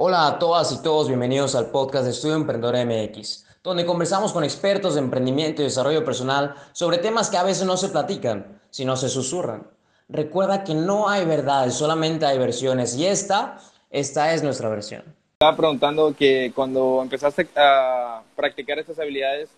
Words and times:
Hola 0.00 0.28
a 0.28 0.38
todas 0.38 0.70
y 0.70 0.80
todos, 0.80 1.08
bienvenidos 1.08 1.56
al 1.56 1.72
podcast 1.72 2.04
de 2.04 2.12
Estudio 2.12 2.36
Emprendedor 2.36 2.76
MX, 2.86 3.44
donde 3.64 3.84
conversamos 3.84 4.32
con 4.32 4.44
expertos 4.44 4.94
de 4.94 5.00
emprendimiento 5.00 5.60
y 5.60 5.64
desarrollo 5.64 6.04
personal 6.04 6.54
sobre 6.70 6.98
temas 6.98 7.28
que 7.30 7.36
a 7.36 7.42
veces 7.42 7.66
no 7.66 7.76
se 7.76 7.88
platican, 7.88 8.60
sino 8.70 8.94
se 8.94 9.08
susurran. 9.08 9.66
Recuerda 10.08 10.62
que 10.62 10.72
no 10.72 11.08
hay 11.08 11.24
verdades, 11.24 11.74
solamente 11.74 12.26
hay 12.26 12.38
versiones 12.38 12.94
y 12.96 13.06
esta, 13.06 13.58
esta 13.90 14.32
es 14.34 14.44
nuestra 14.44 14.68
versión. 14.68 15.02
Estaba 15.32 15.56
preguntando 15.56 16.14
que 16.16 16.52
cuando 16.54 17.00
empezaste 17.02 17.48
a 17.56 18.22
practicar 18.36 18.78
estas 18.78 19.00
habilidades, 19.00 19.50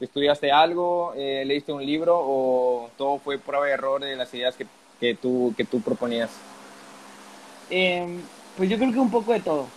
¿estudiaste 0.00 0.50
algo, 0.50 1.12
eh, 1.14 1.44
leíste 1.46 1.72
un 1.72 1.86
libro 1.86 2.18
o 2.18 2.90
todo 2.98 3.18
fue 3.18 3.38
prueba 3.38 3.68
y 3.68 3.70
error 3.70 4.00
de 4.00 4.16
las 4.16 4.34
ideas 4.34 4.56
que, 4.56 4.66
que, 4.98 5.14
tú, 5.14 5.54
que 5.56 5.64
tú 5.64 5.80
proponías? 5.80 6.30
Eh, 7.70 8.18
pues 8.56 8.68
yo 8.68 8.78
creo 8.78 8.92
que 8.92 8.98
un 8.98 9.10
poco 9.10 9.32
de 9.32 9.40
todo. 9.40 9.68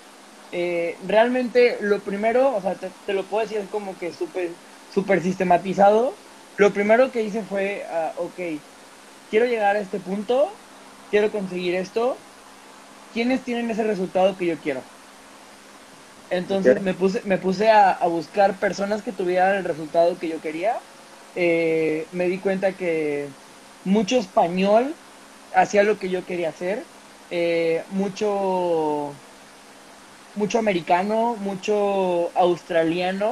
Eh, 0.52 0.98
realmente 1.06 1.78
lo 1.82 2.04
primero, 2.04 2.56
o 2.56 2.62
sea, 2.62 2.76
te, 2.76 3.14
lo 3.14 3.24
puedo 3.28 3.46
decir 3.46 3.68
como 3.70 3.98
que 3.98 4.14
súper 4.14 4.52
super 4.94 5.22
sistematizado. 5.22 6.14
Lo 6.58 6.72
primero 6.72 7.12
que 7.12 7.24
hice 7.24 7.44
fue, 7.44 7.86
uh, 7.92 8.22
ok, 8.22 8.40
quiero 9.30 9.46
llegar 9.46 9.76
a 9.76 9.80
este 9.80 10.00
punto, 10.00 10.50
quiero 11.10 11.32
conseguir 11.32 11.76
esto. 11.76 12.18
¿Quiénes 13.14 13.44
tienen 13.44 13.70
ese 13.70 13.84
resultado 13.84 14.38
que 14.38 14.46
yo 14.46 14.56
quiero? 14.62 14.82
Entonces 16.30 16.82
me 16.82 16.94
puse, 16.94 17.22
me 17.26 17.38
puse 17.38 17.70
a, 17.70 17.92
a, 17.92 18.08
buscar 18.08 18.60
personas 18.60 19.02
que 19.02 19.12
tuvieran 19.12 19.56
el 19.56 19.64
resultado 19.64 20.18
que 20.18 20.28
yo 20.30 20.40
quería. 20.42 20.78
Eh, 21.36 22.08
me 22.12 22.28
di 22.28 22.40
cuenta 22.40 22.74
que 22.74 23.28
mucho 23.84 24.18
español 24.18 24.96
hacía 25.54 25.84
lo 25.84 26.00
que 26.00 26.10
yo 26.10 26.26
quería 26.26 26.50
hacer 26.50 26.95
eh, 27.30 27.86
mucho, 27.90 29.24
mucho 30.34 30.60
americano, 30.60 31.38
mucho 31.38 32.36
australiano. 32.38 33.32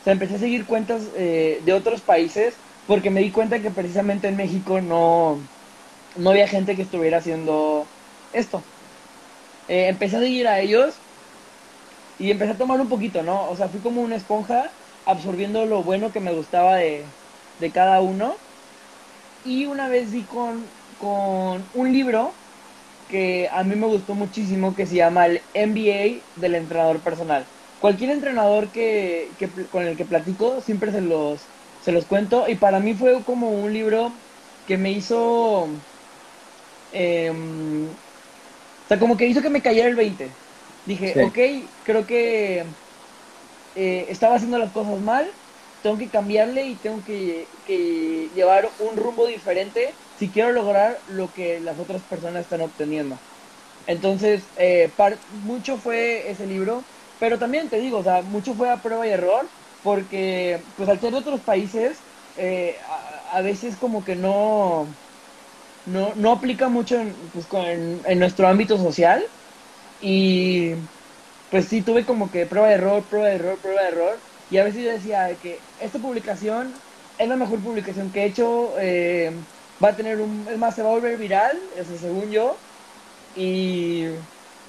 O 0.00 0.02
sea, 0.02 0.12
empecé 0.14 0.36
a 0.36 0.38
seguir 0.38 0.66
cuentas 0.66 1.10
eh, 1.14 1.60
de 1.64 1.72
otros 1.72 2.02
países 2.02 2.62
porque 2.86 3.10
me 3.10 3.20
di 3.20 3.30
cuenta 3.32 3.60
que 3.62 3.70
precisamente 3.70 4.28
en 4.28 4.36
México 4.36 4.80
no, 4.80 5.50
no 6.16 6.30
había 6.30 6.48
gente 6.48 6.76
que 6.76 6.82
estuviera 6.82 7.18
haciendo 7.18 7.94
esto. 8.32 8.70
Eh, 9.66 9.88
empecé 9.88 10.16
a 10.16 10.20
seguir 10.20 10.48
a 10.48 10.60
ellos 10.60 11.04
y 12.16 12.30
empecé 12.30 12.52
a 12.52 12.58
tomar 12.58 12.80
un 12.80 12.88
poquito, 12.88 13.22
¿no? 13.22 13.48
O 13.48 13.56
sea, 13.56 13.68
fui 13.68 13.80
como 13.80 14.02
una 14.02 14.16
esponja 14.16 14.76
absorbiendo 15.04 15.66
lo 15.66 15.82
bueno 15.84 16.12
que 16.12 16.20
me 16.20 16.32
gustaba 16.34 16.76
de, 16.76 17.16
de 17.56 17.72
cada 17.72 18.00
uno. 18.02 18.44
Y 19.42 19.66
una 19.66 19.88
vez 19.88 20.10
di 20.12 20.26
con, 20.26 20.76
con 20.96 21.70
un 21.72 21.92
libro 21.92 22.39
que 23.10 23.48
a 23.52 23.64
mí 23.64 23.76
me 23.76 23.86
gustó 23.88 24.14
muchísimo 24.16 24.74
que 24.76 24.86
se 24.86 24.96
llama 24.96 25.26
el 25.26 25.50
MBA 25.54 26.30
del 26.40 26.56
entrenador 26.56 27.02
personal. 27.04 27.52
Cualquier 27.78 28.10
entrenador 28.10 28.72
que, 28.72 29.36
que, 29.38 29.68
con 29.70 29.84
el 29.86 29.96
que 29.96 30.06
platico 30.06 30.62
siempre 30.62 30.92
se 30.92 31.02
los, 31.02 31.52
se 31.80 31.92
los 31.92 32.06
cuento 32.06 32.48
y 32.48 32.56
para 32.56 32.80
mí 32.80 32.94
fue 32.94 33.24
como 33.24 33.50
un 33.52 33.72
libro 33.74 34.24
que 34.66 34.78
me 34.78 34.92
hizo... 34.92 35.86
Eh, 36.90 37.30
o 37.30 37.96
sea, 38.88 38.98
como 38.98 39.16
que 39.16 39.26
hizo 39.28 39.42
que 39.42 39.50
me 39.50 39.62
cayera 39.62 39.88
el 39.88 39.96
20. 39.96 40.42
Dije, 40.84 41.16
sí. 41.16 41.20
ok, 41.20 41.38
creo 41.82 42.06
que 42.06 42.76
eh, 43.74 44.06
estaba 44.08 44.36
haciendo 44.36 44.58
las 44.58 44.72
cosas 44.72 45.00
mal, 45.00 45.38
tengo 45.80 45.98
que 45.98 46.10
cambiarle 46.10 46.66
y 46.66 46.80
tengo 46.80 47.04
que, 47.04 47.62
que 47.64 48.30
llevar 48.34 48.74
un 48.78 48.96
rumbo 48.96 49.26
diferente 49.26 50.00
si 50.20 50.30
quiero 50.30 50.52
lograr 50.52 51.02
lo 51.06 51.32
que 51.32 51.60
las 51.60 51.78
otras 51.78 52.04
personas 52.04 52.42
están 52.42 52.60
obteniendo. 52.60 53.22
Entonces, 53.86 54.52
eh, 54.56 54.92
par, 54.94 55.24
mucho 55.28 55.78
fue 55.78 56.30
ese 56.30 56.46
libro, 56.46 56.86
pero 57.18 57.38
también 57.38 57.70
te 57.70 57.78
digo, 57.78 57.98
o 57.98 58.04
sea, 58.04 58.22
mucho 58.22 58.54
fue 58.54 58.70
a 58.70 58.82
prueba 58.82 59.06
y 59.06 59.10
error, 59.12 59.50
porque 59.82 60.66
pues 60.76 60.90
al 60.90 61.00
ser 61.00 61.12
de 61.12 61.18
otros 61.20 61.42
países, 61.42 62.06
eh, 62.36 62.76
a, 63.32 63.40
veces 63.40 63.78
como 63.78 64.04
que 64.04 64.14
no, 64.14 64.98
no, 65.84 66.14
no 66.14 66.32
aplica 66.32 66.68
mucho 66.68 67.00
en, 67.00 67.30
pues, 67.30 67.48
en 67.54 68.18
nuestro 68.18 68.48
ámbito 68.48 68.78
social, 68.78 69.24
y 69.98 70.74
pues 71.50 71.66
sí, 71.68 71.82
tuve 71.82 72.06
como 72.06 72.30
que 72.30 72.46
prueba 72.46 72.68
de 72.68 72.74
error, 72.74 73.08
prueba 73.08 73.28
de 73.28 73.34
error, 73.36 73.60
prueba 73.60 73.82
de 73.82 73.88
error, 73.88 74.24
y 74.48 74.58
a 74.58 74.64
veces 74.64 74.84
yo 74.84 74.90
decía 74.92 75.38
que 75.38 75.68
esta 75.78 75.98
publicación 76.00 76.84
es 77.18 77.28
la 77.28 77.36
mejor 77.36 77.62
publicación 77.62 78.12
que 78.12 78.22
he 78.22 78.26
hecho, 78.26 78.78
eh, 78.78 79.46
va 79.82 79.90
a 79.90 79.96
tener 79.96 80.20
un, 80.20 80.48
es 80.48 80.58
más, 80.58 80.74
se 80.74 80.82
va 80.82 80.90
a 80.90 80.92
volver 80.92 81.18
viral, 81.18 81.70
eso 81.74 81.96
según 81.98 82.30
yo, 82.30 82.66
y, 83.34 84.06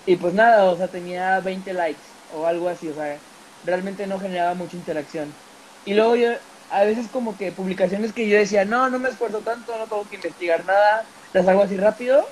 y 0.05 0.17
pues 0.17 0.33
nada, 0.33 0.65
o 0.71 0.77
sea, 0.77 0.91
tenía 0.91 1.39
20 1.41 1.73
likes 1.73 2.05
o 2.27 2.45
algo 2.47 2.69
así, 2.69 2.89
o 2.89 2.93
sea, 2.95 3.25
realmente 3.63 4.07
no 4.07 4.19
generaba 4.19 4.55
mucha 4.55 4.77
interacción. 4.77 5.41
Y 5.83 5.93
luego 5.95 6.15
yo, 6.15 6.29
a 6.69 6.85
veces 6.85 7.09
como 7.09 7.37
que 7.37 7.51
publicaciones 7.53 8.13
que 8.13 8.27
yo 8.29 8.37
decía, 8.37 8.65
no, 8.65 8.89
no 8.89 8.99
me 8.99 9.09
esfuerzo 9.09 9.43
tanto, 9.43 9.77
no 9.77 9.89
tengo 9.89 10.07
que 10.07 10.15
investigar 10.15 10.65
nada, 10.65 11.09
las 11.33 11.47
hago 11.47 11.61
así 11.63 11.77
rápido, 11.77 12.25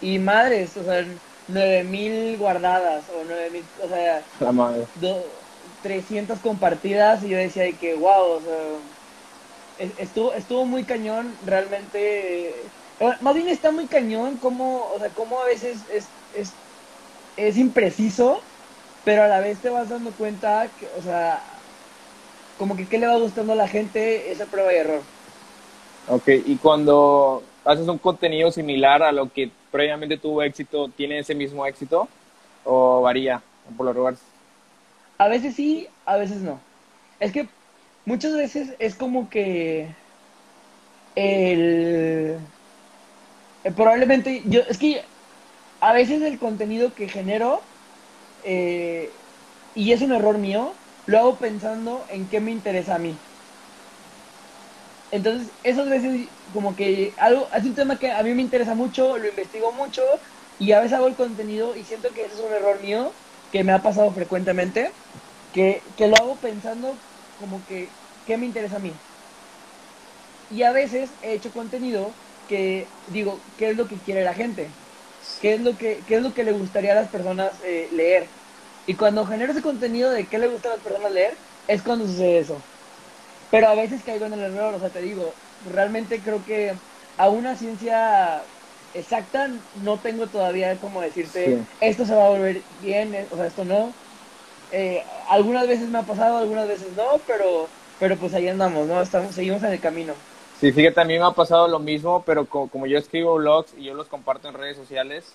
y 0.00 0.18
madres, 0.18 0.76
o 0.76 0.84
sea, 0.84 1.04
9000 1.46 2.36
guardadas, 2.38 3.08
o 3.08 3.24
9000, 3.24 3.72
o 3.76 3.88
sea, 3.88 4.28
La 4.40 4.52
madre. 4.52 4.88
do, 4.94 5.48
300 5.80 6.40
compartidas, 6.40 7.24
y 7.24 7.30
yo 7.30 7.38
decía 7.38 7.64
de 7.64 7.78
que, 7.78 7.94
wow, 7.94 8.32
o 8.36 8.40
sea 8.42 8.82
estuvo, 9.78 10.32
estuvo 10.34 10.64
muy 10.64 10.84
cañón, 10.84 11.34
realmente. 11.46 12.54
Más 13.20 13.34
bien 13.34 13.48
está 13.48 13.70
muy 13.70 13.86
cañón 13.86 14.36
como, 14.38 14.88
o 14.94 14.98
sea, 14.98 15.08
como 15.10 15.40
a 15.40 15.46
veces 15.46 15.78
es, 15.92 16.06
es, 16.36 16.50
es 17.36 17.56
impreciso, 17.56 18.40
pero 19.04 19.22
a 19.22 19.28
la 19.28 19.40
vez 19.40 19.58
te 19.58 19.70
vas 19.70 19.88
dando 19.88 20.10
cuenta 20.10 20.68
que, 20.78 20.88
o 20.98 21.02
sea, 21.02 21.40
como 22.58 22.76
que 22.76 22.88
qué 22.88 22.98
le 22.98 23.06
va 23.06 23.16
gustando 23.16 23.52
a 23.52 23.56
la 23.56 23.68
gente 23.68 24.32
esa 24.32 24.46
prueba 24.46 24.72
y 24.72 24.76
error. 24.76 25.02
Ok, 26.08 26.28
y 26.46 26.56
cuando 26.56 27.42
haces 27.64 27.86
un 27.86 27.98
contenido 27.98 28.50
similar 28.50 29.02
a 29.02 29.12
lo 29.12 29.30
que 29.32 29.50
previamente 29.70 30.16
tuvo 30.16 30.42
éxito, 30.42 30.88
¿tiene 30.88 31.18
ese 31.20 31.34
mismo 31.34 31.64
éxito 31.66 32.08
o 32.64 33.02
varía 33.02 33.42
por 33.76 33.86
los 33.86 33.94
lugares? 33.94 34.20
A 35.18 35.28
veces 35.28 35.54
sí, 35.54 35.88
a 36.06 36.16
veces 36.16 36.38
no. 36.38 36.58
Es 37.20 37.32
que 37.32 37.48
muchas 38.08 38.34
veces 38.36 38.74
es 38.80 38.96
como 38.96 39.28
que 39.30 39.96
el, 41.14 42.48
el, 43.62 43.74
probablemente 43.74 44.44
yo 44.46 44.60
es 44.68 44.78
que 44.78 45.04
a 45.80 45.92
veces 45.94 46.22
el 46.22 46.38
contenido 46.38 46.94
que 46.94 47.08
genero 47.08 47.70
eh, 48.42 49.26
y 49.74 49.92
es 49.92 50.02
un 50.02 50.12
error 50.12 50.38
mío 50.38 50.82
lo 51.06 51.18
hago 51.20 51.38
pensando 51.40 52.06
en 52.10 52.28
qué 52.30 52.40
me 52.40 52.52
interesa 52.52 52.96
a 52.96 53.00
mí. 53.00 53.24
Entonces 55.10 55.56
esas 55.62 55.88
veces 55.88 56.32
como 56.52 56.76
que 56.76 57.14
algo 57.18 57.50
es 57.52 57.64
un 57.64 57.74
tema 57.74 57.98
que 57.98 58.10
a 58.12 58.22
mí 58.22 58.34
me 58.34 58.42
interesa 58.42 58.74
mucho 58.74 59.16
lo 59.18 59.28
investigo 59.28 59.72
mucho 59.72 60.02
y 60.58 60.72
a 60.72 60.80
veces 60.80 60.94
hago 60.98 61.06
el 61.08 61.16
contenido 61.16 61.76
y 61.76 61.84
siento 61.84 62.12
que 62.12 62.24
ese 62.24 62.34
es 62.34 62.40
un 62.40 62.52
error 62.52 62.80
mío 62.80 63.16
que 63.50 63.64
me 63.64 63.72
ha 63.72 63.82
pasado 63.82 64.12
frecuentemente 64.12 64.94
que, 65.52 65.94
que 65.96 66.08
lo 66.08 66.16
hago 66.20 66.40
pensando 66.40 67.07
como 67.38 67.64
que, 67.66 68.00
¿qué 68.24 68.38
me 68.38 68.46
interesa 68.46 68.76
a 68.76 68.80
mí? 68.80 69.04
Y 70.48 70.62
a 70.62 70.72
veces 70.72 71.18
he 71.20 71.32
hecho 71.34 71.52
contenido 71.52 72.18
que 72.46 72.96
digo, 73.06 73.44
¿qué 73.56 73.70
es 73.70 73.76
lo 73.76 73.88
que 73.88 74.02
quiere 74.02 74.24
la 74.24 74.34
gente? 74.34 74.78
¿Qué 75.38 75.54
es 75.54 75.60
lo 75.60 75.76
que, 75.76 76.04
qué 76.06 76.16
es 76.16 76.22
lo 76.22 76.34
que 76.34 76.44
le 76.44 76.52
gustaría 76.52 76.92
a 76.92 76.94
las 76.94 77.08
personas 77.10 77.60
eh, 77.62 77.88
leer? 77.92 78.36
Y 78.86 78.96
cuando 78.96 79.26
genero 79.26 79.52
ese 79.52 79.62
contenido 79.62 80.10
de 80.10 80.28
qué 80.28 80.38
le 80.38 80.48
gusta 80.48 80.70
a 80.70 80.72
las 80.74 80.82
personas 80.82 81.12
leer, 81.12 81.42
es 81.66 81.82
cuando 81.82 82.06
sucede 82.06 82.38
eso. 82.38 82.66
Pero 83.50 83.68
a 83.68 83.74
veces 83.76 84.04
caigo 84.04 84.26
en 84.26 84.34
el 84.34 84.40
error, 84.42 84.74
o 84.74 84.80
sea, 84.80 84.92
te 84.92 85.02
digo, 85.02 85.40
realmente 85.60 86.22
creo 86.22 86.44
que 86.44 86.82
a 87.16 87.30
una 87.30 87.56
ciencia 87.56 88.52
exacta 88.92 89.66
no 89.74 90.02
tengo 90.02 90.30
todavía 90.30 90.80
como 90.80 91.02
decirte, 91.02 91.60
sí. 91.60 91.68
esto 91.80 92.04
se 92.06 92.14
va 92.14 92.26
a 92.26 92.30
volver 92.30 92.66
bien, 92.70 93.28
o 93.30 93.36
sea, 93.36 93.46
esto 93.46 93.64
no 93.64 93.98
eh, 94.72 95.02
algunas 95.28 95.66
veces 95.66 95.88
me 95.88 95.98
ha 95.98 96.02
pasado, 96.02 96.38
algunas 96.38 96.68
veces 96.68 96.88
no, 96.96 97.20
pero, 97.26 97.68
pero 97.98 98.16
pues 98.16 98.34
ahí 98.34 98.48
andamos, 98.48 98.86
¿no? 98.86 99.00
Estamos, 99.00 99.34
seguimos 99.34 99.62
en 99.62 99.72
el 99.72 99.80
camino. 99.80 100.14
Sí, 100.60 100.72
fíjate, 100.72 101.00
a 101.00 101.04
mí 101.04 101.18
me 101.18 101.24
ha 101.24 101.30
pasado 101.30 101.68
lo 101.68 101.78
mismo, 101.78 102.22
pero 102.26 102.46
como, 102.46 102.68
como 102.68 102.86
yo 102.86 102.98
escribo 102.98 103.36
blogs 103.36 103.72
y 103.78 103.84
yo 103.84 103.94
los 103.94 104.08
comparto 104.08 104.48
en 104.48 104.54
redes 104.54 104.76
sociales, 104.76 105.34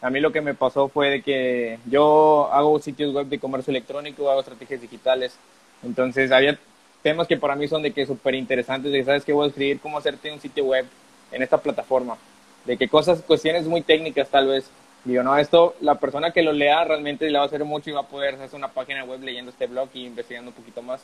a 0.00 0.10
mí 0.10 0.20
lo 0.20 0.32
que 0.32 0.40
me 0.40 0.54
pasó 0.54 0.88
fue 0.88 1.10
de 1.10 1.22
que 1.22 1.78
yo 1.86 2.48
hago 2.52 2.78
sitios 2.78 3.12
web 3.12 3.26
de 3.26 3.38
comercio 3.38 3.70
electrónico, 3.70 4.30
hago 4.30 4.40
estrategias 4.40 4.80
digitales, 4.80 5.34
entonces 5.82 6.32
había 6.32 6.58
temas 7.02 7.26
que 7.26 7.36
para 7.36 7.56
mí 7.56 7.68
son 7.68 7.82
de 7.82 7.92
que 7.92 8.06
súper 8.06 8.34
interesantes, 8.34 8.92
de 8.92 8.98
que 8.98 9.04
sabes 9.04 9.24
que 9.24 9.32
voy 9.32 9.46
a 9.46 9.48
escribir 9.48 9.80
cómo 9.80 9.98
hacerte 9.98 10.32
un 10.32 10.40
sitio 10.40 10.64
web 10.64 10.86
en 11.32 11.42
esta 11.42 11.58
plataforma, 11.58 12.16
de 12.64 12.76
que 12.76 12.88
cosas, 12.88 13.22
cuestiones 13.22 13.66
muy 13.66 13.82
técnicas 13.82 14.28
tal 14.28 14.48
vez, 14.48 14.70
Digo, 15.04 15.22
no, 15.22 15.36
esto, 15.38 15.74
la 15.80 15.94
persona 15.94 16.30
que 16.30 16.42
lo 16.42 16.52
lea 16.52 16.84
realmente 16.84 17.30
le 17.30 17.38
va 17.38 17.44
a 17.44 17.46
hacer 17.46 17.64
mucho 17.64 17.90
y 17.90 17.94
va 17.94 18.00
a 18.00 18.08
poder 18.08 18.34
hacer 18.34 18.54
una 18.54 18.68
página 18.68 19.04
web 19.04 19.22
leyendo 19.22 19.50
este 19.50 19.66
blog 19.66 19.88
y 19.94 20.06
investigando 20.06 20.50
un 20.50 20.56
poquito 20.56 20.82
más. 20.82 21.02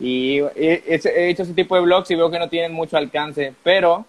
Y 0.00 0.38
he, 0.56 0.82
he, 0.86 1.30
hecho 1.30 1.42
ese 1.42 1.54
tipo 1.54 1.74
de 1.74 1.82
blogs 1.82 2.10
y 2.10 2.16
veo 2.16 2.30
que 2.30 2.38
no 2.38 2.48
tienen 2.48 2.72
mucho 2.72 2.96
alcance, 2.96 3.54
pero 3.62 4.04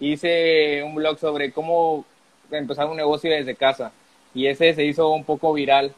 hice 0.00 0.82
un 0.82 0.94
blog 0.94 1.18
sobre 1.18 1.52
cómo 1.52 2.04
empezar 2.50 2.86
un 2.86 2.96
negocio 2.96 3.30
desde 3.30 3.54
casa. 3.54 3.92
y 4.34 4.46
ese 4.46 4.74
se 4.74 4.84
hizo 4.84 5.10
un 5.10 5.24
poco 5.24 5.52
viral. 5.52 5.94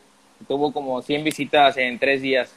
Tuvo 0.46 0.72
como 0.72 1.02
100 1.02 1.24
visitas 1.24 1.76
en 1.76 1.98
tres 1.98 2.22
días. 2.22 2.54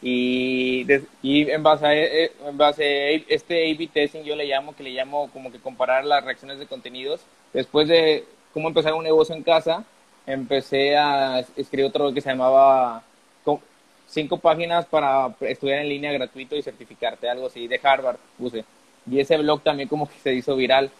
Y, 0.00 0.86
y 1.22 1.50
en, 1.50 1.62
base 1.62 1.86
a, 1.86 1.94
eh, 1.94 2.32
en 2.46 2.56
base 2.56 2.84
a 2.84 3.34
este 3.34 3.70
A-B 3.70 3.88
testing 3.92 4.22
yo 4.22 4.36
le 4.36 4.46
llamo, 4.46 4.74
que 4.74 4.84
le 4.84 4.90
llamo 4.90 5.28
como 5.32 5.50
que 5.52 5.58
comparar 5.58 6.04
las 6.04 6.24
reacciones 6.24 6.58
de 6.58 6.66
contenidos. 6.66 7.20
Después 7.52 7.88
de 7.88 8.24
cómo 8.52 8.68
empezar 8.68 8.94
un 8.94 9.04
negocio 9.04 9.34
en 9.34 9.42
casa, 9.42 9.84
empecé 10.26 10.96
a 10.96 11.40
escribir 11.56 11.86
otro 11.86 12.12
que 12.12 12.20
se 12.20 12.30
llamaba 12.30 13.02
cinco 14.08 14.38
páginas 14.38 14.86
para 14.86 15.34
estudiar 15.40 15.80
en 15.80 15.88
línea 15.88 16.12
gratuito 16.12 16.56
y 16.56 16.62
certificarte, 16.62 17.28
algo 17.28 17.46
así, 17.46 17.68
de 17.68 17.80
Harvard 17.82 18.16
puse. 18.38 18.64
Y 19.10 19.20
ese 19.20 19.36
blog 19.36 19.62
también 19.62 19.88
como 19.88 20.08
que 20.08 20.18
se 20.18 20.34
hizo 20.34 20.56
viral. 20.56 20.90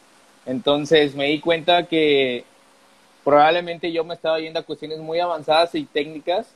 Entonces 0.47 1.15
me 1.15 1.27
di 1.27 1.41
cuenta 1.41 1.85
que 1.85 2.45
probablemente 3.25 3.93
yo 3.93 4.05
me 4.05 4.15
estaba 4.15 4.39
yendo 4.41 4.61
a 4.61 4.63
cuestiones 4.63 4.99
muy 4.99 5.21
avanzadas 5.21 5.75
y 5.75 5.85
técnicas 5.85 6.47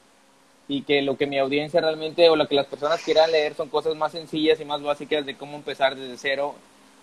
y 0.69 0.83
que 0.83 1.03
lo 1.03 1.17
que 1.17 1.27
mi 1.27 1.39
audiencia 1.39 1.81
realmente 1.81 2.29
o 2.29 2.37
lo 2.37 2.49
que 2.49 2.55
las 2.55 2.67
personas 2.67 3.03
quieran 3.03 3.31
leer 3.33 3.55
son 3.55 3.69
cosas 3.69 3.95
más 3.97 4.13
sencillas 4.13 4.61
y 4.61 4.65
más 4.65 4.83
básicas 4.83 5.27
de 5.27 5.37
cómo 5.37 5.57
empezar 5.57 5.97
desde 5.97 6.17
cero. 6.17 6.55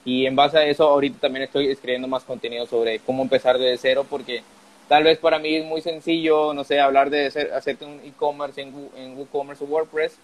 Y 0.09 0.25
en 0.25 0.35
base 0.35 0.57
a 0.57 0.65
eso 0.65 0.83
ahorita 0.87 1.19
también 1.19 1.43
estoy 1.43 1.69
escribiendo 1.69 2.07
más 2.07 2.23
contenido 2.23 2.65
sobre 2.65 2.99
cómo 2.99 3.23
empezar 3.23 3.57
desde 3.57 3.77
cero 3.77 4.05
porque 4.09 4.43
Tal 4.89 5.03
vez 5.03 5.19
para 5.19 5.37
mí 5.37 5.55
es 5.55 5.63
muy 5.63 5.81
sencillo, 5.81 6.51
no 6.55 6.63
sé, 6.63 6.79
hablar 6.79 7.11
de 7.11 7.27
hacer, 7.27 7.53
hacerte 7.53 7.85
un 7.85 8.01
e-commerce 8.03 8.59
en, 8.59 8.73
en 8.97 9.15
WooCommerce 9.19 9.63
o 9.63 9.67
WordPress, 9.67 10.17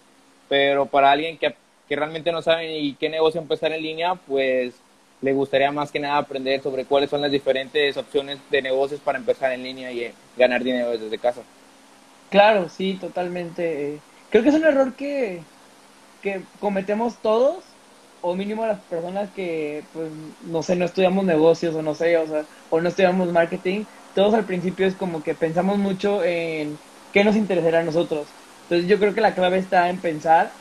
pero 0.48 0.86
para 0.86 1.12
alguien 1.12 1.38
que, 1.38 1.54
que 1.88 1.94
realmente 1.94 2.32
no 2.32 2.42
sabe 2.42 2.66
ni 2.66 2.94
qué 2.94 3.08
negocio 3.08 3.40
empezar 3.40 3.70
en 3.70 3.80
línea, 3.80 4.16
pues 4.16 4.74
le 5.22 5.32
gustaría 5.32 5.70
más 5.70 5.92
que 5.92 6.00
nada 6.00 6.18
aprender 6.18 6.60
sobre 6.62 6.84
cuáles 6.84 7.10
son 7.10 7.22
las 7.22 7.30
diferentes 7.30 7.96
opciones 7.96 8.38
de 8.50 8.60
negocios 8.60 9.00
para 9.00 9.18
empezar 9.18 9.52
en 9.52 9.62
línea 9.62 9.92
y 9.92 10.00
eh, 10.00 10.14
ganar 10.36 10.64
dinero 10.64 10.90
desde 10.90 11.16
casa. 11.16 11.42
Claro, 12.30 12.68
sí, 12.68 12.98
totalmente. 13.00 14.00
Creo 14.30 14.42
que 14.42 14.48
es 14.48 14.54
un 14.56 14.64
error 14.64 14.94
que, 14.94 15.42
que 16.22 16.40
cometemos 16.58 17.18
todos, 17.22 17.62
o 18.30 18.36
mínimo 18.36 18.66
las 18.66 18.84
personas 18.86 19.32
que, 19.32 19.88
pues, 19.92 20.12
no 20.40 20.62
sé, 20.62 20.76
no 20.76 20.84
estudiamos 20.84 21.24
negocios, 21.24 21.74
o 21.74 21.82
no 21.82 21.94
sé, 21.94 22.16
o 22.18 22.26
sea, 22.26 22.48
o 22.68 22.80
no 22.80 22.88
estudiamos 22.88 23.32
marketing, 23.32 23.86
todos 24.12 24.34
al 24.34 24.46
principio 24.46 24.86
es 24.86 24.96
como 24.96 25.22
que 25.22 25.34
pensamos 25.34 25.78
mucho 25.78 26.22
en 26.24 26.80
qué 27.12 27.24
nos 27.24 27.36
interesará 27.36 27.80
a 27.80 27.84
nosotros. 27.84 28.36
Entonces 28.62 28.88
yo 28.88 28.98
creo 28.98 29.14
que 29.14 29.20
la 29.20 29.34
clave 29.34 29.58
está 29.58 29.88
en 29.90 30.00
pensar 30.00 30.58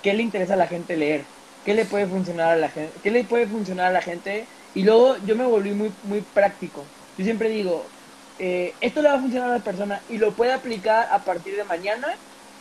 qué 0.00 0.14
le 0.14 0.22
interesa 0.22 0.54
a 0.54 0.56
la 0.56 0.66
gente 0.68 0.96
leer, 0.96 1.32
qué 1.62 1.74
le 1.74 1.86
puede 1.86 2.06
funcionar 2.08 2.50
a 2.52 2.56
la 2.56 2.70
gente, 2.70 3.00
qué 3.02 3.10
le 3.10 3.24
puede 3.24 3.46
funcionar 3.48 3.86
a 3.86 3.92
la 3.92 4.02
gente. 4.02 4.50
Y 4.72 4.84
luego 4.84 5.18
yo 5.18 5.36
me 5.36 5.46
volví 5.46 5.74
muy, 5.74 5.98
muy 6.02 6.22
práctico. 6.22 6.94
Yo 7.16 7.24
siempre 7.24 7.48
digo, 7.50 7.96
eh, 8.38 8.78
esto 8.80 9.02
le 9.02 9.08
va 9.08 9.14
a 9.16 9.20
funcionar 9.20 9.50
a 9.50 9.58
la 9.58 9.64
persona 9.64 10.04
y 10.08 10.18
lo 10.18 10.34
puede 10.36 10.52
aplicar 10.52 11.08
a 11.10 11.24
partir 11.24 11.56
de 11.56 11.64
mañana. 11.64 12.08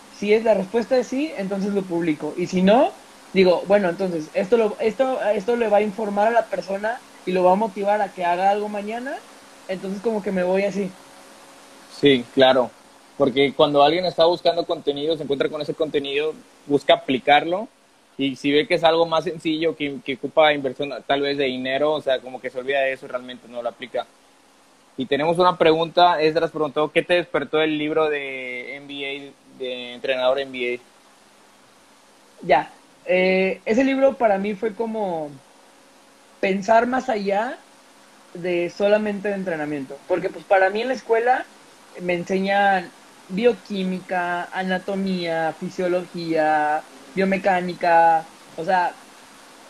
Si 0.10 0.34
es 0.34 0.44
la 0.44 0.54
respuesta 0.54 0.96
de 0.96 1.04
sí, 1.04 1.34
entonces 1.36 1.74
lo 1.74 1.88
publico. 1.88 2.34
Y 2.38 2.48
si 2.48 2.62
no, 2.64 3.01
digo, 3.34 3.64
bueno, 3.68 3.90
entonces 3.90 4.30
esto, 4.34 4.58
lo, 4.58 4.78
esto, 4.80 5.22
esto 5.22 5.56
le 5.56 5.70
va 5.70 5.78
a 5.78 5.82
informar 5.82 6.28
a 6.28 6.32
la 6.32 6.48
persona 6.48 7.00
y 7.26 7.32
lo 7.32 7.44
va 7.44 7.54
a 7.54 7.56
motivar 7.56 8.02
a 8.02 8.14
que 8.14 8.26
haga 8.26 8.50
algo 8.50 8.70
mañana 8.70 9.16
entonces 9.72 10.02
como 10.02 10.22
que 10.22 10.32
me 10.32 10.44
voy 10.44 10.64
así. 10.64 10.90
Sí, 12.00 12.26
claro, 12.34 12.70
porque 13.18 13.54
cuando 13.54 13.84
alguien 13.84 14.06
está 14.06 14.26
buscando 14.26 14.66
contenido, 14.66 15.16
se 15.16 15.24
encuentra 15.24 15.50
con 15.50 15.62
ese 15.62 15.74
contenido, 15.74 16.34
busca 16.68 16.94
aplicarlo 16.94 17.68
y 18.18 18.36
si 18.36 18.52
ve 18.52 18.68
que 18.68 18.76
es 18.76 18.84
algo 18.84 19.06
más 19.06 19.24
sencillo, 19.24 19.76
que, 19.76 20.00
que 20.04 20.16
ocupa 20.16 20.54
inversión 20.54 20.92
tal 21.08 21.22
vez 21.22 21.38
de 21.38 21.46
dinero, 21.46 21.94
o 21.94 22.02
sea, 22.02 22.20
como 22.20 22.42
que 22.42 22.50
se 22.50 22.60
olvida 22.60 22.82
de 22.82 22.94
eso 22.94 23.08
realmente 23.08 23.48
no 23.48 23.62
lo 23.62 23.70
aplica. 23.70 24.06
Y 24.98 25.06
tenemos 25.06 25.40
una 25.40 25.58
pregunta, 25.58 26.22
Esdras 26.22 26.52
preguntó, 26.52 26.92
¿qué 26.92 27.02
te 27.02 27.14
despertó 27.14 27.62
el 27.62 27.78
libro 27.78 28.10
de 28.10 28.76
NBA, 28.76 29.34
de 29.58 29.94
entrenador 29.94 30.38
NBA? 30.40 30.82
Ya, 32.44 32.70
eh, 33.14 33.62
ese 33.66 33.84
libro 33.84 34.18
para 34.18 34.38
mí 34.38 34.56
fue 34.56 34.74
como 34.74 35.42
pensar 36.40 36.88
más 36.88 37.10
allá 37.10 37.66
de 38.34 38.70
solamente 38.70 39.30
de 39.30 39.36
entrenamiento. 39.36 40.04
Porque 40.08 40.30
pues 40.30 40.46
para 40.46 40.70
mí 40.70 40.82
en 40.82 40.90
la 40.90 40.94
escuela 40.96 41.48
me 42.02 42.14
enseñan 42.16 42.96
bioquímica, 43.28 44.46
anatomía, 44.46 45.56
fisiología, 45.60 46.88
biomecánica, 47.14 48.30
o 48.56 48.64
sea, 48.64 48.98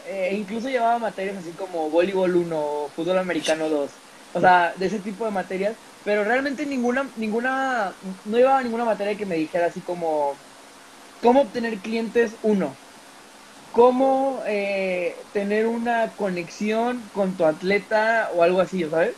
eh, 0.06 0.36
incluso 0.36 0.70
llevaba 0.70 1.00
materias 1.00 1.38
así 1.38 1.56
como 1.56 1.90
voleibol 1.92 2.36
1, 2.36 2.92
fútbol 2.96 3.20
americano 3.20 3.70
2, 3.70 4.02
o 4.34 4.42
sea, 4.42 4.76
de 4.78 4.88
ese 4.88 5.02
tipo 5.02 5.26
de 5.26 5.32
materias, 5.32 5.80
pero 6.04 6.24
realmente 6.24 6.66
ninguna, 6.66 7.12
ninguna, 7.16 7.98
no 8.02 8.38
llevaba 8.38 8.64
ninguna 8.64 8.86
materia 8.86 9.18
que 9.18 9.26
me 9.26 9.36
dijera 9.38 9.68
así 9.68 9.84
como, 9.84 10.44
cómo 11.22 11.42
obtener 11.42 11.82
clientes 11.82 12.38
1, 12.42 12.82
cómo 13.72 14.44
eh, 14.46 15.28
tener 15.32 15.68
una 15.68 16.16
conexión 16.16 17.10
con 17.12 17.38
tu 17.38 17.46
atleta 17.46 18.30
o 18.34 18.44
algo 18.44 18.62
así, 18.62 18.84
¿sabes? 18.90 19.18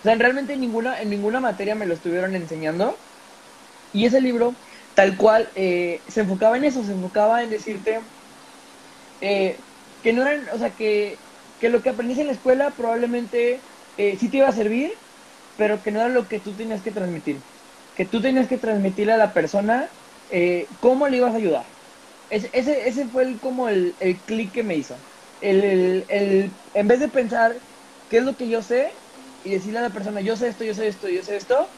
O 0.00 0.02
sea, 0.02 0.14
realmente 0.16 0.54
en 0.54 0.60
ninguna, 0.60 1.00
en 1.02 1.10
ninguna 1.10 1.40
materia 1.40 1.74
me 1.74 1.86
lo 1.86 1.94
estuvieron 1.94 2.34
enseñando. 2.34 3.04
Y 3.92 4.06
ese 4.06 4.20
libro, 4.22 4.60
tal 4.94 5.16
cual, 5.18 5.52
eh, 5.56 6.04
se 6.08 6.22
enfocaba 6.22 6.56
en 6.58 6.64
eso, 6.64 6.84
se 6.84 6.92
enfocaba 6.92 7.42
en 7.44 7.50
decirte 7.50 8.12
eh, 9.20 9.66
que 10.00 10.12
no 10.12 10.22
eran, 10.26 10.48
o 10.50 10.58
sea, 10.58 10.74
que, 10.74 11.24
que 11.58 11.68
lo 11.70 11.82
que 11.82 11.90
aprendiste 11.90 12.20
en 12.22 12.28
la 12.28 12.32
escuela 12.32 12.76
probablemente 12.76 13.66
sí 13.96 14.30
te 14.30 14.36
iba 14.38 14.48
a 14.48 14.52
servir, 14.52 14.92
pero 15.56 15.82
que 15.82 15.90
no 15.90 15.98
era 16.00 16.08
lo 16.08 16.28
que 16.28 16.38
tú 16.40 16.54
tenías 16.56 16.82
que 16.82 16.92
transmitir. 16.92 17.48
Que 17.94 18.04
tú 18.04 18.20
tenías 18.22 18.46
que 18.48 18.58
transmitirle 18.58 19.12
a 19.14 19.16
la 19.16 19.34
persona 19.34 19.96
cómo 20.80 21.08
le 21.08 21.16
ibas 21.18 21.34
a 21.34 21.36
ayudar 21.38 21.77
ese, 22.30 22.88
ese 22.88 23.06
fue 23.08 23.22
el, 23.24 23.40
como 23.40 23.68
el, 23.68 23.94
el 24.00 24.16
clic 24.24 24.52
que 24.52 24.62
me 24.62 24.76
hizo. 24.76 24.96
El, 25.40 26.04
el, 26.08 26.50
en 26.74 26.88
vez 26.88 27.00
de 27.00 27.08
pensar 27.08 27.52
qué 28.08 28.18
es 28.18 28.24
lo 28.24 28.36
que 28.36 28.48
yo 28.48 28.62
sé 28.62 28.92
y 29.44 29.50
decirle 29.50 29.78
a 29.78 29.82
la 29.82 29.90
persona, 29.90 30.20
yo 30.20 30.36
sé 30.36 30.48
esto, 30.48 30.64
yo 30.64 30.74
sé 30.74 30.88
esto, 30.88 31.08
yo 31.08 31.22
sé 31.22 31.36
esto, 31.36 31.68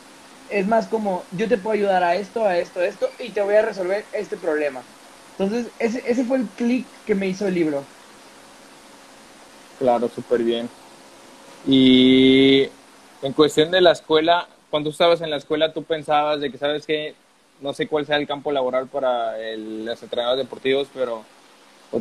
es 0.49 0.67
más 0.67 0.89
como, 0.89 1.23
yo 1.33 1.49
te 1.49 1.59
puedo 1.59 1.75
ayudar 1.75 2.03
a 2.03 2.17
esto, 2.17 2.45
a 2.45 2.59
esto, 2.59 2.81
a 2.81 2.87
esto, 2.87 3.07
y 3.19 3.31
te 3.31 3.43
voy 3.43 3.55
a 3.55 3.63
resolver 3.63 4.05
este 4.13 4.37
problema. 4.37 4.81
Entonces, 5.39 5.73
ese, 5.79 6.03
ese 6.11 6.25
fue 6.25 6.39
el 6.39 6.49
clic 6.49 6.85
que 7.05 7.15
me 7.15 7.29
hizo 7.29 7.47
el 7.47 7.55
libro. 7.55 7.85
Claro, 9.79 10.09
súper 10.09 10.43
bien. 10.43 10.69
Y 11.67 12.63
en 13.23 13.33
cuestión 13.35 13.71
de 13.71 13.81
la 13.81 13.93
escuela, 13.93 14.49
cuando 14.71 14.91
estabas 14.91 15.21
en 15.21 15.31
la 15.31 15.37
escuela, 15.37 15.73
tú 15.73 15.85
pensabas 15.85 16.41
de 16.41 16.51
que, 16.51 16.59
¿sabes 16.59 16.87
que 16.87 17.15
no 17.61 17.73
sé 17.73 17.87
cuál 17.87 18.07
sea 18.07 18.17
el 18.17 18.27
campo 18.27 18.53
laboral 18.53 18.87
para 18.89 19.35
los 19.57 20.03
entrenadores 20.03 20.45
deportivos, 20.45 20.89
pero 20.95 21.25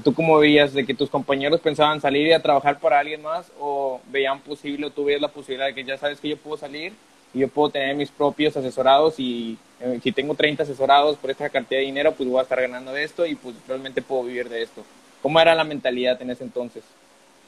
tú 0.03 0.13
cómo 0.13 0.37
veías 0.37 0.73
de 0.73 0.85
que 0.85 0.93
tus 0.93 1.09
compañeros 1.09 1.59
pensaban 1.59 1.99
salir 1.99 2.27
y 2.27 2.33
a 2.33 2.41
trabajar 2.41 2.79
para 2.79 2.99
alguien 2.99 3.21
más 3.21 3.51
o 3.59 3.99
veían 4.11 4.39
posible 4.39 4.85
o 4.85 4.91
tú 4.91 5.05
veías 5.05 5.21
la 5.21 5.27
posibilidad 5.27 5.67
de 5.67 5.73
que 5.73 5.83
ya 5.83 5.97
sabes 5.97 6.19
que 6.19 6.29
yo 6.29 6.37
puedo 6.37 6.57
salir 6.57 6.93
y 7.33 7.39
yo 7.39 7.47
puedo 7.47 7.69
tener 7.69 7.95
mis 7.95 8.09
propios 8.11 8.55
asesorados 8.55 9.19
y 9.19 9.57
eh, 9.79 9.99
si 10.01 10.11
tengo 10.11 10.35
30 10.35 10.63
asesorados 10.63 11.17
por 11.17 11.31
esta 11.31 11.49
cantidad 11.49 11.79
de 11.79 11.85
dinero, 11.85 12.13
pues 12.13 12.29
voy 12.29 12.39
a 12.39 12.43
estar 12.43 12.61
ganando 12.61 12.93
de 12.93 13.03
esto 13.03 13.25
y 13.25 13.35
pues 13.35 13.55
realmente 13.67 14.01
puedo 14.01 14.23
vivir 14.23 14.49
de 14.49 14.63
esto. 14.63 14.83
¿Cómo 15.21 15.39
era 15.39 15.55
la 15.55 15.63
mentalidad 15.63 16.21
en 16.21 16.29
ese 16.29 16.43
entonces? 16.43 16.83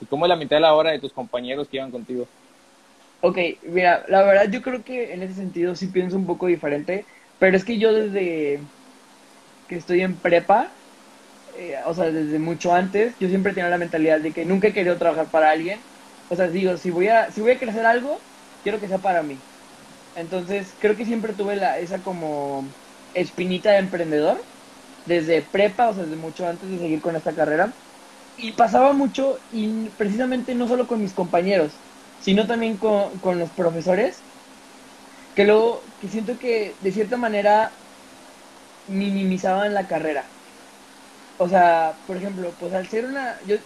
¿Y 0.01 0.05
cómo 0.05 0.25
es 0.25 0.29
la 0.29 0.35
mentalidad 0.35 0.71
ahora 0.71 0.91
de 0.91 0.99
tus 0.99 1.13
compañeros 1.13 1.67
que 1.67 1.77
iban 1.77 1.91
contigo? 1.91 2.27
Ok, 3.21 3.37
mira, 3.63 4.03
la 4.07 4.23
verdad 4.23 4.49
yo 4.49 4.63
creo 4.63 4.83
que 4.83 5.13
en 5.13 5.21
ese 5.21 5.35
sentido 5.35 5.75
sí 5.75 5.87
pienso 5.87 6.15
un 6.15 6.25
poco 6.25 6.47
diferente 6.47 7.05
pero 7.41 7.57
es 7.57 7.65
que 7.65 7.79
yo 7.79 7.93
desde 7.93 8.71
que 9.67 9.75
estoy 9.77 10.01
en 10.01 10.21
prepa, 10.21 10.79
eh, 11.47 11.77
o 11.85 11.93
sea, 11.95 12.11
desde 12.11 12.39
mucho 12.39 12.73
antes, 12.73 13.17
yo 13.19 13.29
siempre 13.29 13.53
tenía 13.53 13.69
la 13.69 13.77
mentalidad 13.79 14.21
de 14.21 14.33
que 14.33 14.45
nunca 14.45 14.69
he 14.69 14.73
querido 14.73 14.97
trabajar 14.99 15.31
para 15.31 15.51
alguien. 15.51 15.85
O 16.29 16.35
sea, 16.35 16.49
digo, 16.49 16.77
si 16.77 16.91
voy 16.91 17.09
a, 17.09 17.31
si 17.31 17.41
voy 17.41 17.51
a 17.53 17.59
crecer 17.59 17.85
algo, 17.85 18.27
quiero 18.63 18.79
que 18.81 18.87
sea 18.89 19.01
para 19.01 19.23
mí. 19.23 19.45
Entonces, 20.15 20.77
creo 20.79 20.97
que 20.97 21.05
siempre 21.05 21.35
tuve 21.35 21.55
la, 21.57 21.79
esa 21.79 22.03
como 22.03 22.75
espinita 23.13 23.71
de 23.71 23.79
emprendedor, 23.79 24.49
desde 25.05 25.43
prepa, 25.43 25.89
o 25.89 25.93
sea, 25.93 26.03
desde 26.05 26.17
mucho 26.17 26.47
antes 26.47 26.69
de 26.69 26.79
seguir 26.79 27.01
con 27.01 27.15
esta 27.17 27.35
carrera. 27.35 27.79
Y 28.35 28.53
pasaba 28.53 28.93
mucho, 28.93 29.39
y 29.49 29.91
precisamente 29.91 30.55
no 30.55 30.67
solo 30.67 30.87
con 30.87 31.01
mis 31.01 31.13
compañeros, 31.13 31.85
sino 32.17 32.47
también 32.47 32.77
con, 32.79 33.19
con 33.19 33.39
los 33.39 33.53
profesores, 33.53 34.27
que 35.33 35.45
luego, 35.45 35.95
que 35.99 36.07
siento 36.09 36.37
que 36.39 36.77
de 36.81 36.91
cierta 36.91 37.17
manera 37.17 37.81
minimizaban 38.85 39.73
la 39.73 39.87
carrera. 39.87 40.35
O 41.37 41.49
sea, 41.49 42.03
por 42.05 42.15
ejemplo, 42.17 42.57
pues 42.57 42.73
al 42.73 42.87
ser 42.87 43.05
una, 43.05 43.41
yo, 43.43 43.57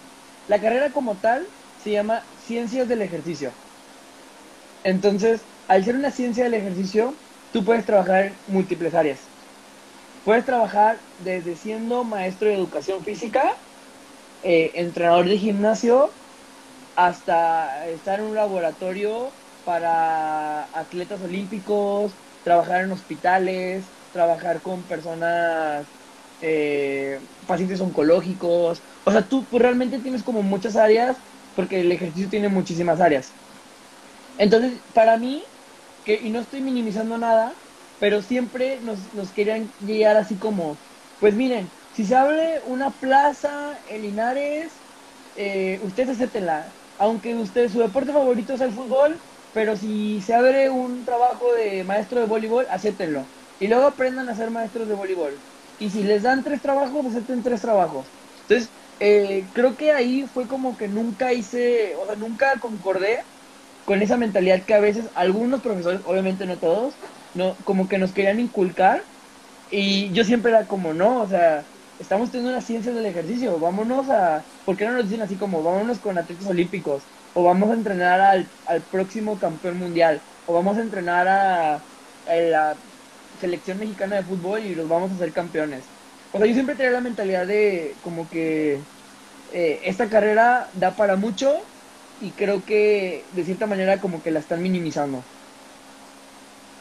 la 0.48 0.60
carrera 0.62 0.92
como 0.92 1.20
tal 1.20 1.54
se 1.76 1.92
llama 1.92 2.28
Ciencias 2.36 2.88
del 2.88 3.02
Ejercicio. 3.04 3.60
Entonces, 4.84 5.50
al 5.68 5.84
ser 5.84 5.96
una 5.96 6.12
ciencia 6.12 6.44
del 6.44 6.54
ejercicio, 6.54 7.24
tú 7.52 7.66
puedes 7.66 7.86
trabajar 7.86 8.24
en 8.26 8.42
múltiples 8.46 8.94
áreas. 8.94 9.34
Puedes 10.24 10.46
trabajar 10.46 11.08
desde 11.18 11.56
siendo 11.58 12.04
maestro 12.06 12.50
de 12.50 12.56
educación 12.56 13.04
física, 13.06 13.66
eh, 14.42 14.74
entrenador 14.76 15.28
de 15.30 15.38
gimnasio, 15.40 16.20
hasta 16.96 17.88
estar 17.90 18.20
en 18.20 18.28
un 18.28 18.36
laboratorio 18.36 19.40
para 19.66 20.66
atletas 20.74 21.22
olímpicos, 21.24 22.20
trabajar 22.44 22.84
en 22.84 22.94
hospitales, 22.94 23.94
trabajar 24.12 24.64
con 24.64 24.88
personas, 24.88 25.94
eh, 26.40 27.22
pacientes 27.48 27.82
oncológicos. 27.82 28.84
O 29.06 29.12
sea, 29.12 29.30
tú 29.30 29.50
pues, 29.50 29.62
realmente 29.64 30.00
tienes 30.02 30.24
como 30.24 30.44
muchas 30.44 30.78
áreas, 30.78 31.24
porque 31.56 31.82
el 31.82 31.92
ejercicio 31.94 32.30
tiene 32.30 32.50
muchísimas 32.50 33.02
áreas. 33.02 33.40
Entonces, 34.38 34.84
para 34.94 35.18
mí, 35.18 35.46
que, 36.04 36.16
y 36.22 36.30
no 36.32 36.40
estoy 36.40 36.62
minimizando 36.62 37.18
nada, 37.18 37.62
pero 37.98 38.22
siempre 38.22 38.82
nos, 38.82 39.14
nos 39.14 39.32
querían 39.34 39.74
llegar 39.80 40.18
así 40.18 40.38
como, 40.38 40.84
pues 41.20 41.36
miren, 41.36 41.74
si 41.92 42.06
se 42.06 42.16
abre 42.16 42.62
una 42.64 43.00
plaza 43.00 43.82
en 43.86 44.02
Linares, 44.04 44.86
eh, 45.36 45.80
ustedes 45.84 46.10
acéptenla. 46.10 46.78
Aunque 46.98 47.36
usted, 47.36 47.70
su 47.70 47.80
deporte 47.80 48.12
favorito 48.14 48.58
sea 48.58 48.68
el 48.68 48.74
fútbol, 48.74 49.24
pero 49.56 49.78
si 49.78 50.22
se 50.22 50.36
abre 50.36 50.70
un 50.72 51.06
trabajo 51.06 51.54
de 51.54 51.86
maestro 51.86 52.22
de 52.22 52.28
voleibol, 52.28 52.68
acéptenlo. 52.70 53.34
Y 53.60 53.70
luego 53.70 53.88
aprendan 53.88 54.30
a 54.30 54.36
ser 54.36 54.52
maestros 54.52 54.90
de 54.90 54.96
voleibol. 54.96 55.46
Y 55.80 55.92
si 55.92 56.04
les 56.04 56.24
dan 56.24 56.44
tres 56.44 56.62
trabajos, 56.62 57.08
acepten 57.08 57.44
tres 57.44 57.62
trabajos. 57.62 58.14
Entonces, 58.42 58.76
eh, 59.00 59.52
creo 59.54 59.78
que 59.78 59.92
ahí 59.94 60.28
fue 60.28 60.48
como 60.50 60.78
que 60.78 60.90
nunca 60.90 61.34
hice, 61.34 61.96
o 61.98 62.06
sea, 62.08 62.18
nunca 62.18 62.60
concordé 62.60 63.28
con 63.86 64.02
esa 64.02 64.18
mentalidad 64.18 64.66
que 64.66 64.74
a 64.76 64.80
veces 64.82 65.12
algunos 65.16 65.62
profesores, 65.62 66.02
obviamente 66.06 66.46
no 66.48 66.60
todos, 66.60 67.02
no, 67.34 67.58
como 67.66 67.88
que 67.90 67.98
nos 68.00 68.14
querían 68.14 68.40
inculcar. 68.42 69.10
Y 69.70 70.14
yo 70.14 70.24
siempre 70.26 70.52
era 70.52 70.68
como, 70.68 70.94
no, 70.94 71.22
o 71.24 71.28
sea, 71.28 71.72
estamos 71.98 72.32
teniendo 72.32 72.52
una 72.52 72.62
ciencia 72.62 72.94
del 72.94 73.06
ejercicio, 73.08 73.60
vámonos 73.60 74.10
a, 74.10 74.50
¿por 74.66 74.78
qué 74.78 74.86
no 74.86 74.94
nos 74.94 75.06
dicen 75.06 75.22
así 75.24 75.38
como, 75.38 75.64
vámonos 75.64 76.00
con 76.00 76.18
atletas 76.18 76.48
olímpicos? 76.48 77.12
O 77.36 77.44
vamos 77.44 77.70
a 77.70 77.74
entrenar 77.74 78.20
al, 78.20 78.48
al 78.66 78.82
próximo 78.82 79.38
campeón 79.38 79.78
mundial, 79.78 80.20
o 80.48 80.54
vamos 80.54 80.78
a 80.78 80.82
entrenar 80.82 81.28
a, 81.28 81.80
la 82.28 82.76
selección 83.40 83.78
mexicana 83.78 84.16
de 84.16 84.24
fútbol 84.24 84.66
y 84.66 84.74
los 84.74 84.90
vamos 84.90 85.12
a 85.12 85.16
hacer 85.16 85.32
campeones. 85.32 85.84
O 86.34 86.38
sea, 86.38 86.48
yo 86.48 86.54
siempre 86.54 86.76
tenía 86.76 86.92
la 86.92 87.02
mentalidad 87.02 87.46
de 87.46 87.94
como 88.04 88.28
que 88.30 88.80
eh, 89.54 89.80
esta 89.84 90.08
carrera 90.08 90.70
da 90.74 90.92
para 90.92 91.16
mucho 91.16 91.54
y 92.22 92.32
creo 92.32 92.64
que 92.66 93.24
de 93.34 93.44
cierta 93.44 93.68
manera 93.68 94.00
como 94.00 94.24
que 94.24 94.32
la 94.32 94.40
están 94.40 94.64
minimizando. 94.64 95.22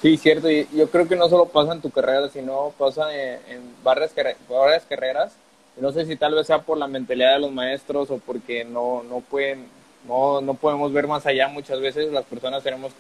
Sí, 0.05 0.19
cierto. 0.19 0.51
Y 0.51 0.69
yo 0.75 0.91
creo 0.91 1.09
que 1.09 1.17
no 1.17 1.29
solo 1.29 1.47
pasa 1.47 1.73
en 1.73 1.81
tu 1.81 1.91
carrera, 1.91 2.29
sino 2.29 2.75
pasa 2.79 3.15
en, 3.15 3.63
varias, 3.83 4.13
varias 4.49 4.85
carreras. 4.85 5.33
No 5.81 5.93
sé 5.93 6.05
si 6.05 6.17
tal 6.17 6.35
vez 6.35 6.47
sea 6.47 6.61
por 6.61 6.79
la 6.79 6.87
mentalidad 6.87 7.33
de 7.33 7.41
los 7.41 7.51
maestros 7.51 8.11
o 8.11 8.19
porque 8.19 8.65
no, 8.65 9.03
no 9.03 9.21
pueden, 9.21 9.67
no, 10.07 10.41
no 10.41 10.55
podemos 10.55 10.93
ver 10.93 11.07
más 11.07 11.27
allá 11.27 11.49
muchas 11.49 11.81
veces. 11.81 12.13
Las 12.13 12.25
personas 12.25 12.63
tenemos, 12.63 12.93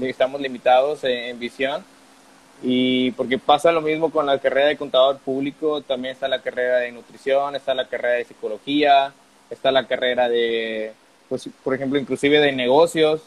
estamos 0.00 0.40
limitados 0.40 1.04
en, 1.04 1.38
visión. 1.38 1.84
Y 2.62 3.12
porque 3.12 3.38
pasa 3.38 3.70
lo 3.70 3.80
mismo 3.80 4.10
con 4.10 4.26
la 4.26 4.38
carrera 4.38 4.66
de 4.66 4.76
contador 4.76 5.18
público, 5.18 5.80
también 5.82 6.14
está 6.14 6.26
la 6.26 6.42
carrera 6.42 6.78
de 6.78 6.90
nutrición, 6.90 7.54
está 7.54 7.72
la 7.72 7.86
carrera 7.86 8.14
de 8.14 8.24
psicología, 8.24 9.12
está 9.48 9.70
la 9.70 9.86
carrera 9.86 10.28
de, 10.28 10.92
pues, 11.28 11.48
por 11.62 11.74
ejemplo, 11.74 12.00
inclusive 12.00 12.40
de 12.40 12.50
negocios, 12.50 13.22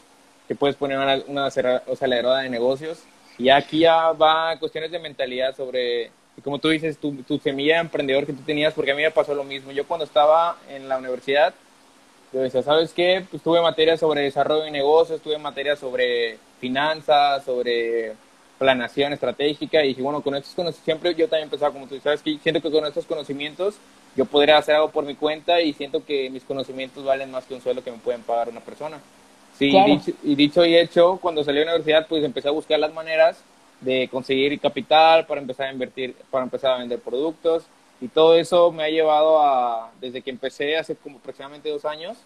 que 0.49 0.55
puedes 0.55 0.75
poner 0.75 0.97
una, 0.97 1.21
una 1.27 1.49
de 1.49 2.49
negocios. 2.49 3.03
Y 3.37 3.49
aquí 3.49 3.79
ya 3.79 4.11
va 4.11 4.57
cuestiones 4.59 4.91
de 4.91 4.99
mentalidad 4.99 5.55
sobre, 5.55 6.11
como 6.43 6.59
tú 6.59 6.67
dices, 6.67 6.97
tu, 6.97 7.23
tu 7.23 7.39
semilla 7.39 7.75
de 7.75 7.81
emprendedor 7.81 8.25
que 8.25 8.33
tú 8.33 8.41
tenías, 8.43 8.73
porque 8.73 8.91
a 8.91 8.95
mí 8.95 9.01
me 9.01 9.11
pasó 9.11 9.33
lo 9.33 9.45
mismo. 9.45 9.71
Yo 9.71 9.87
cuando 9.87 10.03
estaba 10.03 10.57
en 10.69 10.89
la 10.89 10.97
universidad, 10.97 11.53
yo 12.33 12.39
decía, 12.39 12.63
¿sabes 12.63 12.93
qué? 12.93 13.25
Pues 13.29 13.43
tuve 13.43 13.61
materias 13.61 13.99
sobre 13.99 14.21
desarrollo 14.21 14.63
de 14.63 14.71
negocios, 14.71 15.21
tuve 15.21 15.37
materias 15.37 15.79
sobre 15.79 16.37
finanzas, 16.59 17.43
sobre 17.43 18.13
planeación 18.57 19.11
estratégica 19.11 19.83
y 19.83 19.89
dije, 19.89 20.01
bueno, 20.01 20.21
con 20.21 20.35
estos 20.35 20.53
conocimientos, 20.53 20.85
siempre 20.85 21.15
yo 21.15 21.27
también 21.27 21.49
pensaba 21.49 21.73
como 21.73 21.87
tú, 21.87 21.99
¿sabes 21.99 22.21
qué? 22.21 22.37
Siento 22.41 22.61
que 22.61 22.71
con 22.71 22.85
estos 22.85 23.05
conocimientos 23.05 23.75
yo 24.15 24.25
podría 24.25 24.57
hacer 24.57 24.75
algo 24.75 24.91
por 24.91 25.03
mi 25.03 25.15
cuenta 25.15 25.61
y 25.61 25.73
siento 25.73 26.05
que 26.05 26.29
mis 26.29 26.43
conocimientos 26.43 27.03
valen 27.03 27.31
más 27.31 27.45
que 27.45 27.55
un 27.55 27.61
sueldo 27.61 27.83
que 27.83 27.91
me 27.91 27.97
pueden 27.97 28.21
pagar 28.21 28.49
una 28.49 28.59
persona. 28.59 28.99
Sí, 29.57 29.73
y, 30.23 30.35
dicho, 30.35 30.65
y 30.65 30.75
hecho, 30.75 31.19
cuando 31.21 31.43
salí 31.43 31.59
de 31.59 31.65
la 31.65 31.71
universidad, 31.71 32.07
pues 32.07 32.23
empecé 32.23 32.47
a 32.47 32.51
buscar 32.51 32.79
las 32.79 32.93
maneras 32.93 33.43
de 33.79 34.07
conseguir 34.09 34.59
capital 34.59 35.25
para 35.25 35.41
empezar 35.41 35.67
a 35.67 35.71
invertir, 35.73 36.15
para 36.29 36.43
empezar 36.43 36.71
a 36.71 36.77
vender 36.77 36.99
productos. 36.99 37.63
Y 38.01 38.07
todo 38.07 38.35
eso 38.35 38.71
me 38.71 38.83
ha 38.83 38.89
llevado 38.89 39.41
a, 39.41 39.91
desde 40.01 40.21
que 40.21 40.31
empecé 40.31 40.75
hace 40.75 40.95
como 40.95 41.19
aproximadamente 41.19 41.69
dos 41.69 41.85
años, 41.85 42.17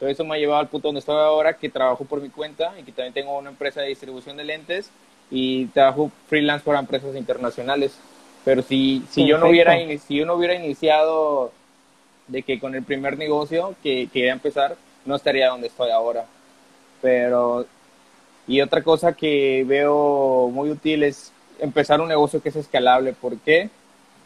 todo 0.00 0.08
eso 0.08 0.24
me 0.24 0.34
ha 0.34 0.38
llevado 0.38 0.60
al 0.60 0.68
punto 0.68 0.88
donde 0.88 0.98
estoy 0.98 1.16
ahora, 1.16 1.56
que 1.56 1.68
trabajo 1.68 2.04
por 2.04 2.20
mi 2.20 2.30
cuenta 2.30 2.74
y 2.78 2.82
que 2.82 2.90
también 2.90 3.12
tengo 3.12 3.38
una 3.38 3.50
empresa 3.50 3.82
de 3.82 3.88
distribución 3.88 4.36
de 4.36 4.44
lentes 4.44 4.90
y 5.30 5.66
trabajo 5.66 6.10
freelance 6.26 6.64
para 6.64 6.80
empresas 6.80 7.14
internacionales. 7.14 7.96
Pero 8.44 8.62
si, 8.62 9.04
si, 9.10 9.26
yo, 9.26 9.38
no 9.38 9.48
hubiera, 9.48 9.74
si 9.98 10.16
yo 10.16 10.26
no 10.26 10.34
hubiera 10.34 10.54
iniciado 10.54 11.52
de 12.28 12.42
que 12.42 12.58
con 12.58 12.74
el 12.74 12.82
primer 12.82 13.18
negocio 13.18 13.74
que 13.82 14.08
quería 14.12 14.32
empezar, 14.32 14.76
no 15.04 15.16
estaría 15.16 15.48
donde 15.48 15.66
estoy 15.66 15.90
ahora. 15.90 16.24
Pero, 17.02 17.66
y 18.48 18.62
otra 18.62 18.82
cosa 18.82 19.12
que 19.12 19.64
veo 19.66 20.48
muy 20.50 20.70
útil 20.70 21.02
es 21.02 21.30
empezar 21.58 22.00
un 22.00 22.08
negocio 22.08 22.42
que 22.42 22.48
es 22.48 22.56
escalable. 22.56 23.12
¿Por 23.12 23.38
qué? 23.38 23.68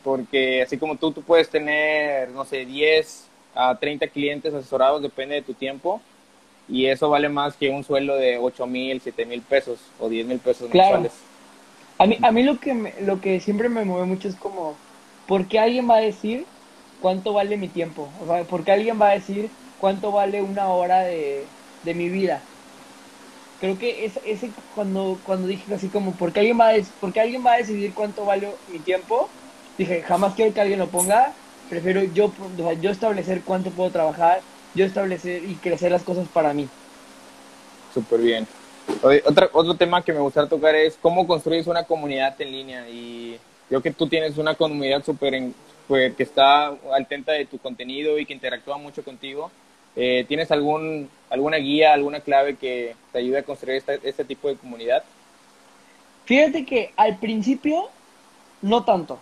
Porque 0.04 0.62
así 0.62 0.76
como 0.76 0.96
tú, 0.96 1.10
tú 1.12 1.22
puedes 1.22 1.48
tener, 1.48 2.28
no 2.30 2.44
sé, 2.44 2.64
10 2.64 3.26
a 3.54 3.74
30 3.76 4.06
clientes 4.08 4.52
asesorados, 4.52 5.02
depende 5.02 5.36
de 5.36 5.42
tu 5.42 5.54
tiempo, 5.54 6.00
y 6.68 6.86
eso 6.86 7.08
vale 7.08 7.28
más 7.28 7.56
que 7.56 7.70
un 7.70 7.82
sueldo 7.82 8.16
de 8.16 8.38
8 8.38 8.66
mil, 8.66 9.00
7 9.00 9.24
mil 9.24 9.40
pesos 9.42 9.78
o 9.98 10.08
10 10.08 10.26
mil 10.26 10.38
pesos 10.38 10.68
mensuales. 10.68 11.12
A 11.98 12.06
mí, 12.06 12.18
a 12.22 12.32
mí 12.32 12.42
lo, 12.42 12.58
que 12.58 12.94
lo 13.02 13.20
que 13.20 13.40
siempre 13.40 13.68
me 13.68 13.84
mueve 13.84 14.06
mucho 14.06 14.28
es 14.28 14.34
como, 14.34 14.74
¿por 15.26 15.46
qué 15.48 15.58
alguien 15.58 15.88
va 15.88 15.96
a 15.96 16.00
decir 16.00 16.44
cuánto 17.00 17.32
vale 17.32 17.56
mi 17.56 17.68
tiempo? 17.68 18.08
O 18.22 18.26
sea, 18.26 18.44
¿por 18.44 18.64
qué 18.64 18.72
alguien 18.72 19.00
va 19.00 19.10
a 19.10 19.14
decir 19.14 19.48
cuánto 19.78 20.12
vale 20.12 20.42
una 20.42 20.68
hora 20.68 21.00
de, 21.00 21.46
de 21.82 21.94
mi 21.94 22.08
vida? 22.08 22.42
creo 23.64 23.78
que 23.78 24.04
es, 24.04 24.20
ese 24.24 24.50
cuando, 24.74 25.20
cuando 25.24 25.46
dije 25.48 25.72
así 25.74 25.88
como, 25.88 26.16
¿por 26.16 26.32
qué, 26.32 26.40
alguien 26.40 26.60
va 26.60 26.70
a, 26.70 26.74
porque 27.00 27.20
alguien 27.20 27.44
va 27.44 27.54
a 27.54 27.58
decidir 27.58 27.94
cuánto 27.94 28.24
vale 28.24 28.48
mi 28.66 28.78
tiempo? 28.80 29.28
Dije, 29.76 30.02
jamás 30.02 30.34
quiero 30.34 30.54
que 30.54 30.60
alguien 30.60 30.78
lo 30.78 30.88
ponga, 30.88 31.32
prefiero 31.68 32.04
yo, 32.04 32.32
yo 32.80 32.90
establecer 32.90 33.42
cuánto 33.44 33.70
puedo 33.70 33.90
trabajar, 33.90 34.40
yo 34.74 34.84
establecer 34.84 35.44
y 35.44 35.54
crecer 35.56 35.90
las 35.90 36.02
cosas 36.02 36.28
para 36.28 36.52
mí. 36.52 36.68
Súper 37.92 38.20
bien. 38.20 38.46
Otra, 39.24 39.48
otro 39.52 39.74
tema 39.74 40.02
que 40.02 40.12
me 40.12 40.20
gustaría 40.20 40.48
tocar 40.48 40.74
es 40.74 40.98
cómo 41.00 41.26
construyes 41.26 41.66
una 41.66 41.84
comunidad 41.84 42.40
en 42.40 42.52
línea 42.52 42.88
y 42.88 43.38
yo 43.70 43.80
que 43.82 43.90
tú 43.90 44.06
tienes 44.06 44.36
una 44.36 44.54
comunidad 44.54 45.04
súper 45.04 45.50
que 45.88 46.22
está 46.22 46.74
atenta 46.92 47.32
de 47.32 47.46
tu 47.46 47.58
contenido 47.58 48.18
y 48.18 48.26
que 48.26 48.32
interactúa 48.32 48.78
mucho 48.78 49.02
contigo. 49.02 49.50
Eh, 49.96 50.24
¿Tienes 50.26 50.50
algún, 50.50 51.08
alguna 51.30 51.56
guía, 51.58 51.92
alguna 51.92 52.20
clave 52.20 52.56
que 52.56 52.96
te 53.12 53.18
ayude 53.18 53.38
a 53.38 53.42
construir 53.42 53.82
este 54.02 54.24
tipo 54.24 54.48
de 54.48 54.56
comunidad? 54.56 55.04
Fíjate 56.24 56.64
que 56.64 56.92
al 56.96 57.18
principio 57.18 57.88
no 58.62 58.84
tanto. 58.84 59.18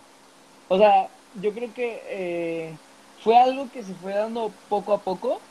O 0.67 0.77
sea, 0.77 1.11
yo 1.33 1.53
creo 1.53 1.73
que 1.73 2.01
eh, 2.07 2.81
fue 3.17 3.37
algo 3.37 3.71
que 3.71 3.83
se 3.83 3.95
fue 3.95 4.13
dando 4.13 4.61
poco 4.67 4.93
a 4.93 5.03
poco, 5.03 5.49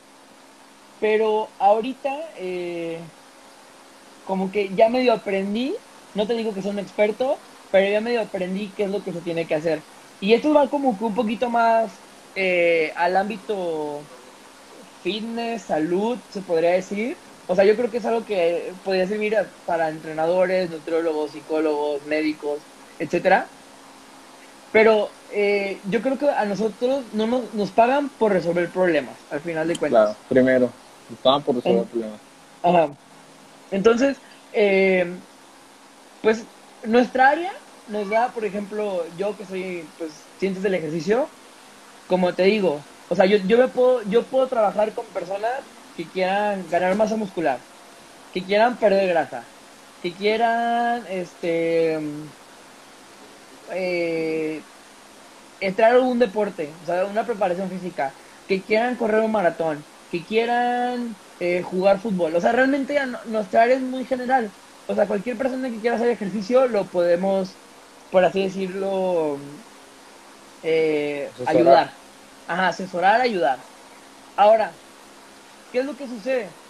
pero 0.99 1.55
ahorita 1.59 2.11
eh, 2.37 3.13
como 4.23 4.51
que 4.51 4.75
ya 4.75 4.89
medio 4.89 5.13
aprendí, 5.13 5.77
no 6.15 6.27
te 6.27 6.35
digo 6.35 6.55
que 6.55 6.63
soy 6.63 6.73
un 6.73 6.79
experto, 6.79 7.43
pero 7.71 7.91
ya 7.91 8.01
medio 8.01 8.21
aprendí 8.23 8.75
qué 8.75 8.85
es 8.85 8.91
lo 8.91 9.03
que 9.03 9.13
se 9.13 9.23
tiene 9.23 9.47
que 9.47 9.55
hacer. 9.55 9.87
Y 10.21 10.35
esto 10.35 10.53
va 10.55 10.71
como 10.71 10.97
que 10.99 11.05
un 11.05 11.15
poquito 11.15 11.51
más 11.51 12.05
al 12.97 13.17
ámbito 13.17 14.11
fitness, 15.01 15.67
salud, 15.67 16.21
se 16.29 16.43
podría 16.43 16.73
decir. 16.73 17.23
O 17.47 17.55
sea, 17.55 17.65
yo 17.65 17.77
creo 17.77 17.91
que 17.91 17.99
es 17.99 18.07
algo 18.07 18.25
que 18.25 18.77
podría 18.85 19.07
servir 19.07 19.37
para 19.65 19.89
entrenadores, 19.91 20.71
nutriólogos, 20.71 21.33
psicólogos, 21.33 22.05
médicos, 22.05 22.69
etcétera. 22.99 23.62
Pero 24.73 25.11
eh, 25.33 25.79
yo 25.91 26.01
creo 26.01 26.19
que 26.19 26.29
a 26.29 26.45
nosotros 26.47 27.05
no 27.13 27.27
nos, 27.27 27.55
nos, 27.55 27.71
pagan 27.71 28.09
por 28.09 28.33
resolver 28.33 28.69
problemas, 28.71 29.15
al 29.31 29.41
final 29.41 29.69
de 29.69 29.77
cuentas. 29.77 30.05
Claro, 30.05 30.19
primero, 30.29 30.71
nos 31.11 31.19
pagan 31.21 31.43
por 31.43 31.57
resolver 31.57 31.85
problemas. 31.85 32.19
Ajá. 32.63 32.89
Entonces, 33.71 34.17
eh, 34.53 35.07
pues 36.23 36.45
nuestra 36.85 37.29
área 37.31 37.53
nos 37.89 38.09
da, 38.09 38.29
por 38.29 38.45
ejemplo, 38.45 39.05
yo 39.19 39.37
que 39.37 39.45
soy 39.45 39.85
pues 39.99 40.13
ciencias 40.39 40.63
del 40.63 40.75
ejercicio, 40.75 41.29
como 42.09 42.33
te 42.33 42.45
digo, 42.45 42.81
o 43.09 43.15
sea, 43.15 43.27
yo, 43.27 43.39
yo, 43.39 43.59
me 43.59 43.69
puedo, 43.69 44.03
yo 44.05 44.23
puedo 44.23 44.47
trabajar 44.47 44.93
con 44.93 45.05
personas 45.07 45.51
que 45.97 46.05
quieran 46.05 46.65
ganar 46.71 46.95
masa 46.95 47.17
muscular, 47.17 47.59
que 48.33 48.43
quieran 48.43 48.77
perder 48.77 49.09
grasa, 49.09 49.45
que 50.03 50.13
quieran 50.13 51.05
este 51.11 51.99
eh, 53.73 54.69
entrar 55.61 55.93
a 55.93 55.95
algún 55.97 56.19
deporte, 56.19 56.79
o 56.81 56.85
sea, 56.85 57.07
una 57.07 57.27
preparación 57.27 57.71
física, 57.71 58.17
que 58.47 58.65
quieran 58.65 58.97
correr 58.97 59.23
un 59.23 59.33
maratón, 59.33 59.89
que 60.09 60.25
quieran 60.25 61.23
eh, 61.39 61.63
jugar 61.63 62.01
fútbol. 62.01 62.35
O 62.37 62.41
sea, 62.41 62.53
realmente 62.53 62.99
nuestra 63.27 63.63
área 63.63 63.77
es 63.77 63.83
muy 63.83 64.05
general. 64.07 64.57
O 64.87 64.95
sea, 64.95 65.07
cualquier 65.07 65.39
persona 65.39 65.71
que 65.71 65.81
quiera 65.81 65.97
hacer 65.97 66.09
ejercicio 66.11 66.69
lo 66.69 66.91
podemos, 66.91 67.61
por 68.11 68.25
así 68.25 68.43
decirlo, 68.43 69.41
eh, 70.63 71.33
ayudar. 71.45 72.03
Ajá, 72.47 72.69
asesorar, 72.69 73.21
ayudar. 73.21 73.71
Ahora, 74.37 74.83
¿qué 75.71 75.81
es 75.81 75.87
lo 75.87 75.97
que 75.97 76.09
sucede? 76.09 76.61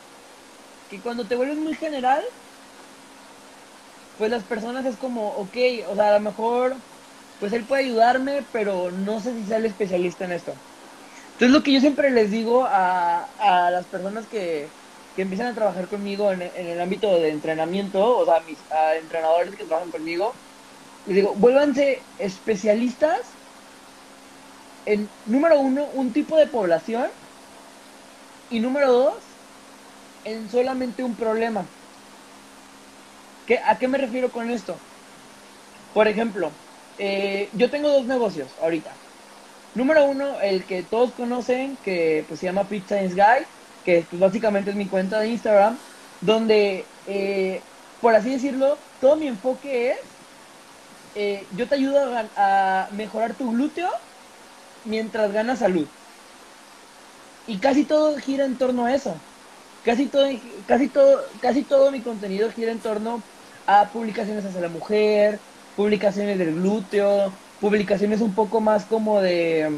Que 0.89 1.03
cuando 1.03 1.29
te 1.29 1.37
vuelves 1.37 1.59
muy 1.59 1.75
general, 1.75 2.25
pues 4.17 4.31
las 4.31 4.45
personas 4.45 4.87
es 4.87 4.97
como, 4.99 5.29
ok, 5.35 5.57
o 5.89 5.95
sea, 5.95 6.09
a 6.11 6.13
lo 6.19 6.21
mejor, 6.21 6.85
pues 7.43 7.53
él 7.55 7.67
puede 7.67 7.83
ayudarme, 7.83 8.47
pero 8.53 8.93
no 8.93 9.19
sé 9.19 9.35
si 9.35 9.45
sea 9.45 9.57
el 9.57 9.67
especialista 9.67 10.25
en 10.25 10.31
esto. 10.31 10.53
Entonces 11.33 11.51
lo 11.51 11.65
que 11.65 11.73
yo 11.73 11.81
siempre 11.81 12.13
les 12.13 12.31
digo 12.31 12.65
a, 12.65 13.25
a 13.37 13.69
las 13.73 13.89
personas 13.89 14.29
que, 14.29 14.71
que 15.17 15.23
empiezan 15.23 15.49
a 15.49 15.55
trabajar 15.57 15.89
conmigo 15.89 16.31
en, 16.31 16.41
en, 16.41 16.69
el 16.69 16.81
ámbito 16.81 17.19
de 17.19 17.31
entrenamiento, 17.31 18.17
o 18.17 18.25
sea, 18.25 18.43
mis 18.43 18.65
a 18.71 18.95
entrenadores 18.95 19.57
que 19.57 19.65
trabajan 19.65 19.91
conmigo, 19.91 20.37
les 21.05 21.17
digo, 21.17 21.35
vuélvanse 21.35 22.07
especialistas 22.17 23.41
en, 24.85 25.11
número 25.25 25.59
uno, 25.59 25.91
un 25.91 26.13
tipo 26.13 26.37
de 26.37 26.47
población 26.47 27.11
y 28.51 28.61
número 28.61 28.93
dos, 28.93 29.25
en 30.23 30.49
solamente 30.49 31.03
un 31.03 31.17
problema. 31.17 31.67
¿Qué, 33.47 33.59
¿A 33.59 33.81
qué 33.81 33.89
me 33.89 33.99
refiero 33.99 34.31
con 34.31 34.49
esto? 34.49 34.77
Por 35.93 36.07
ejemplo, 36.07 36.62
eh, 36.99 37.49
yo 37.55 37.71
tengo 37.71 37.89
dos 37.89 38.07
negocios 38.07 38.49
ahorita. 38.61 38.93
Número 39.75 40.05
uno, 40.05 40.41
el 40.41 40.65
que 40.65 40.83
todos 40.83 41.13
conocen, 41.13 41.77
que 41.85 42.25
pues, 42.29 42.41
se 42.41 42.47
llama 42.47 42.69
Pizza 42.69 42.97
Science 42.97 43.15
Guy, 43.15 43.47
que 43.85 44.07
pues, 44.09 44.21
básicamente 44.21 44.71
es 44.71 44.77
mi 44.77 44.87
cuenta 44.87 45.21
de 45.21 45.29
Instagram, 45.29 45.79
donde, 46.21 46.85
eh, 47.07 47.61
por 48.01 48.15
así 48.15 48.31
decirlo, 48.31 48.79
todo 49.01 49.17
mi 49.17 49.29
enfoque 49.29 49.93
es, 49.93 49.99
eh, 51.15 51.47
yo 51.57 51.69
te 51.69 51.75
ayudo 51.77 52.01
a, 52.37 52.89
mejorar 52.93 53.35
tu 53.35 53.51
glúteo 53.53 53.91
mientras 54.85 55.33
ganas 55.33 55.61
salud. 55.61 55.87
Y 57.47 57.59
casi 57.59 57.85
todo 57.85 58.17
gira 58.19 58.45
en 58.45 58.57
torno 58.59 58.85
a 58.87 58.95
eso. 58.95 59.15
Casi 59.83 60.07
todo, 60.07 60.29
casi 60.67 60.89
todo, 60.89 61.23
casi 61.41 61.65
todo 61.65 61.91
mi 61.91 62.03
contenido 62.03 62.51
gira 62.53 62.73
en 62.73 62.81
torno 62.81 63.23
a 63.67 63.91
publicaciones 63.93 64.45
hacia 64.45 64.61
la 64.61 64.69
mujer, 64.69 65.41
publicaciones 65.77 66.39
del 66.39 66.55
glúteo, 66.55 67.33
publicaciones 67.61 68.21
un 68.21 68.35
poco 68.35 68.61
más 68.61 68.87
como 68.87 69.21
de, 69.21 69.71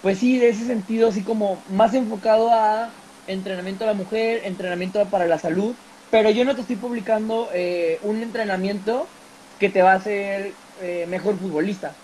pues 0.00 0.18
sí, 0.18 0.38
de 0.38 0.48
ese 0.50 0.66
sentido, 0.66 1.08
así 1.08 1.22
como 1.24 1.64
más 1.68 1.94
enfocado 1.94 2.50
a 2.52 2.90
entrenamiento 3.26 3.84
a 3.84 3.88
la 3.88 3.94
mujer, 3.94 4.42
entrenamiento 4.44 5.08
para 5.10 5.26
la 5.26 5.38
salud, 5.38 5.74
pero 6.10 6.30
yo 6.30 6.44
no 6.44 6.54
te 6.54 6.62
estoy 6.62 6.76
publicando 6.76 7.50
eh, 7.54 7.98
un 8.02 8.22
entrenamiento 8.22 9.14
que 9.58 9.70
te 9.70 9.82
va 9.82 9.92
a 9.92 9.96
hacer 9.96 10.52
eh, 10.80 11.06
mejor 11.08 11.38
futbolista, 11.38 12.02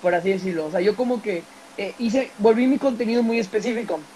por 0.00 0.14
así 0.14 0.30
decirlo. 0.30 0.66
O 0.66 0.70
sea, 0.70 0.80
yo 0.80 0.96
como 0.96 1.22
que 1.22 1.52
eh, 1.76 1.94
hice, 1.98 2.34
volví 2.38 2.66
mi 2.66 2.78
contenido 2.78 3.22
muy 3.22 3.38
específico. 3.38 4.10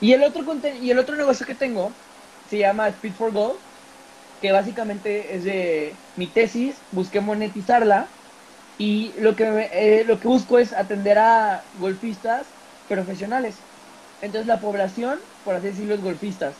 Y 0.00 0.12
el 0.12 0.22
otro 0.22 0.44
y 0.80 0.90
el 0.90 0.98
otro 0.98 1.16
negocio 1.16 1.46
que 1.46 1.54
tengo 1.54 2.00
se 2.44 2.58
llama 2.58 2.88
Speed 2.88 3.14
for 3.14 3.32
Gold, 3.32 3.60
que 4.44 4.52
básicamente 4.52 5.34
es 5.34 5.44
de 5.44 5.94
mi 6.18 6.26
tesis, 6.26 6.74
busqué 6.92 7.22
monetizarla 7.22 8.06
y 8.76 9.10
lo 9.18 9.34
que 9.36 9.70
eh, 9.72 10.04
lo 10.06 10.20
que 10.20 10.28
busco 10.28 10.58
es 10.58 10.74
atender 10.74 11.16
a 11.16 11.62
golfistas 11.80 12.44
profesionales. 12.86 13.54
Entonces 14.20 14.46
la 14.46 14.60
población, 14.60 15.18
por 15.46 15.54
así 15.54 15.68
decirlo, 15.68 15.94
es 15.94 16.02
golfistas. 16.02 16.52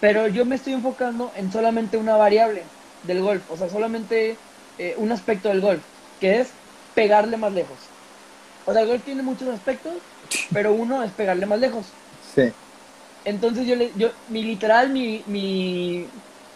Pero 0.00 0.28
yo 0.28 0.44
me 0.44 0.54
estoy 0.54 0.74
enfocando 0.74 1.32
en 1.34 1.50
solamente 1.50 1.96
una 1.96 2.16
variable 2.16 2.62
del 3.02 3.20
golf, 3.20 3.42
o 3.50 3.56
sea, 3.56 3.68
solamente 3.68 4.36
eh, 4.78 4.94
un 4.98 5.10
aspecto 5.10 5.48
del 5.48 5.60
golf, 5.60 5.82
que 6.20 6.38
es 6.38 6.50
pegarle 6.94 7.36
más 7.36 7.52
lejos. 7.52 7.78
O 8.64 8.72
sea, 8.72 8.82
el 8.82 8.86
golf 8.86 9.02
tiene 9.02 9.24
muchos 9.24 9.48
aspectos, 9.48 9.94
pero 10.52 10.72
uno 10.72 11.02
es 11.02 11.10
pegarle 11.10 11.46
más 11.46 11.58
lejos. 11.58 11.86
Sí. 12.32 12.52
Entonces 13.24 13.66
yo, 13.66 13.74
le, 13.74 13.90
yo 13.96 14.12
mi 14.28 14.44
literal, 14.44 14.90
mi, 14.90 15.24
mi, 15.26 16.06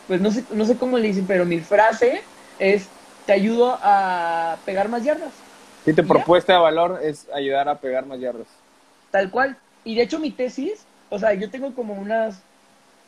pues 0.07 0.21
no 0.21 0.31
sé, 0.31 0.47
no 0.51 0.65
sé 0.65 0.79
cómo 0.79 0.99
le 0.99 1.09
dicen, 1.09 1.27
pero 1.27 1.45
mi 1.45 1.61
frase 1.61 2.25
es, 2.59 2.93
te 3.25 3.33
ayudo 3.33 3.79
a 3.81 4.63
pegar 4.65 4.89
más 4.89 5.05
yardas. 5.05 5.45
Sí, 5.85 5.95
tu 5.95 6.07
propuesta 6.07 6.53
de 6.53 6.59
valor 6.61 7.01
es 7.03 7.29
ayudar 7.33 7.69
a 7.69 7.81
pegar 7.81 8.07
más 8.07 8.21
yardas. 8.21 8.63
Tal 9.11 9.31
cual. 9.31 9.59
Y 9.85 9.97
de 9.97 10.03
hecho 10.03 10.19
mi 10.19 10.31
tesis, 10.31 10.87
o 11.09 11.19
sea, 11.19 11.35
yo 11.35 11.51
tengo 11.51 11.75
como 11.75 11.95
unas, 11.95 12.47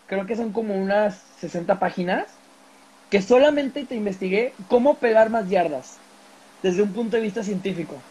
creo 0.07 0.27
que 0.27 0.37
son 0.37 0.53
como 0.53 0.75
unas 0.75 1.23
60 1.37 1.79
páginas, 1.79 2.41
que 3.09 3.23
solamente 3.23 3.87
te 3.87 3.95
investigué 3.95 4.57
cómo 4.69 4.99
pegar 4.99 5.31
más 5.31 5.49
yardas, 5.49 6.03
desde 6.63 6.83
un 6.83 6.93
punto 6.93 7.17
de 7.17 7.23
vista 7.23 7.43
científico. 7.43 8.03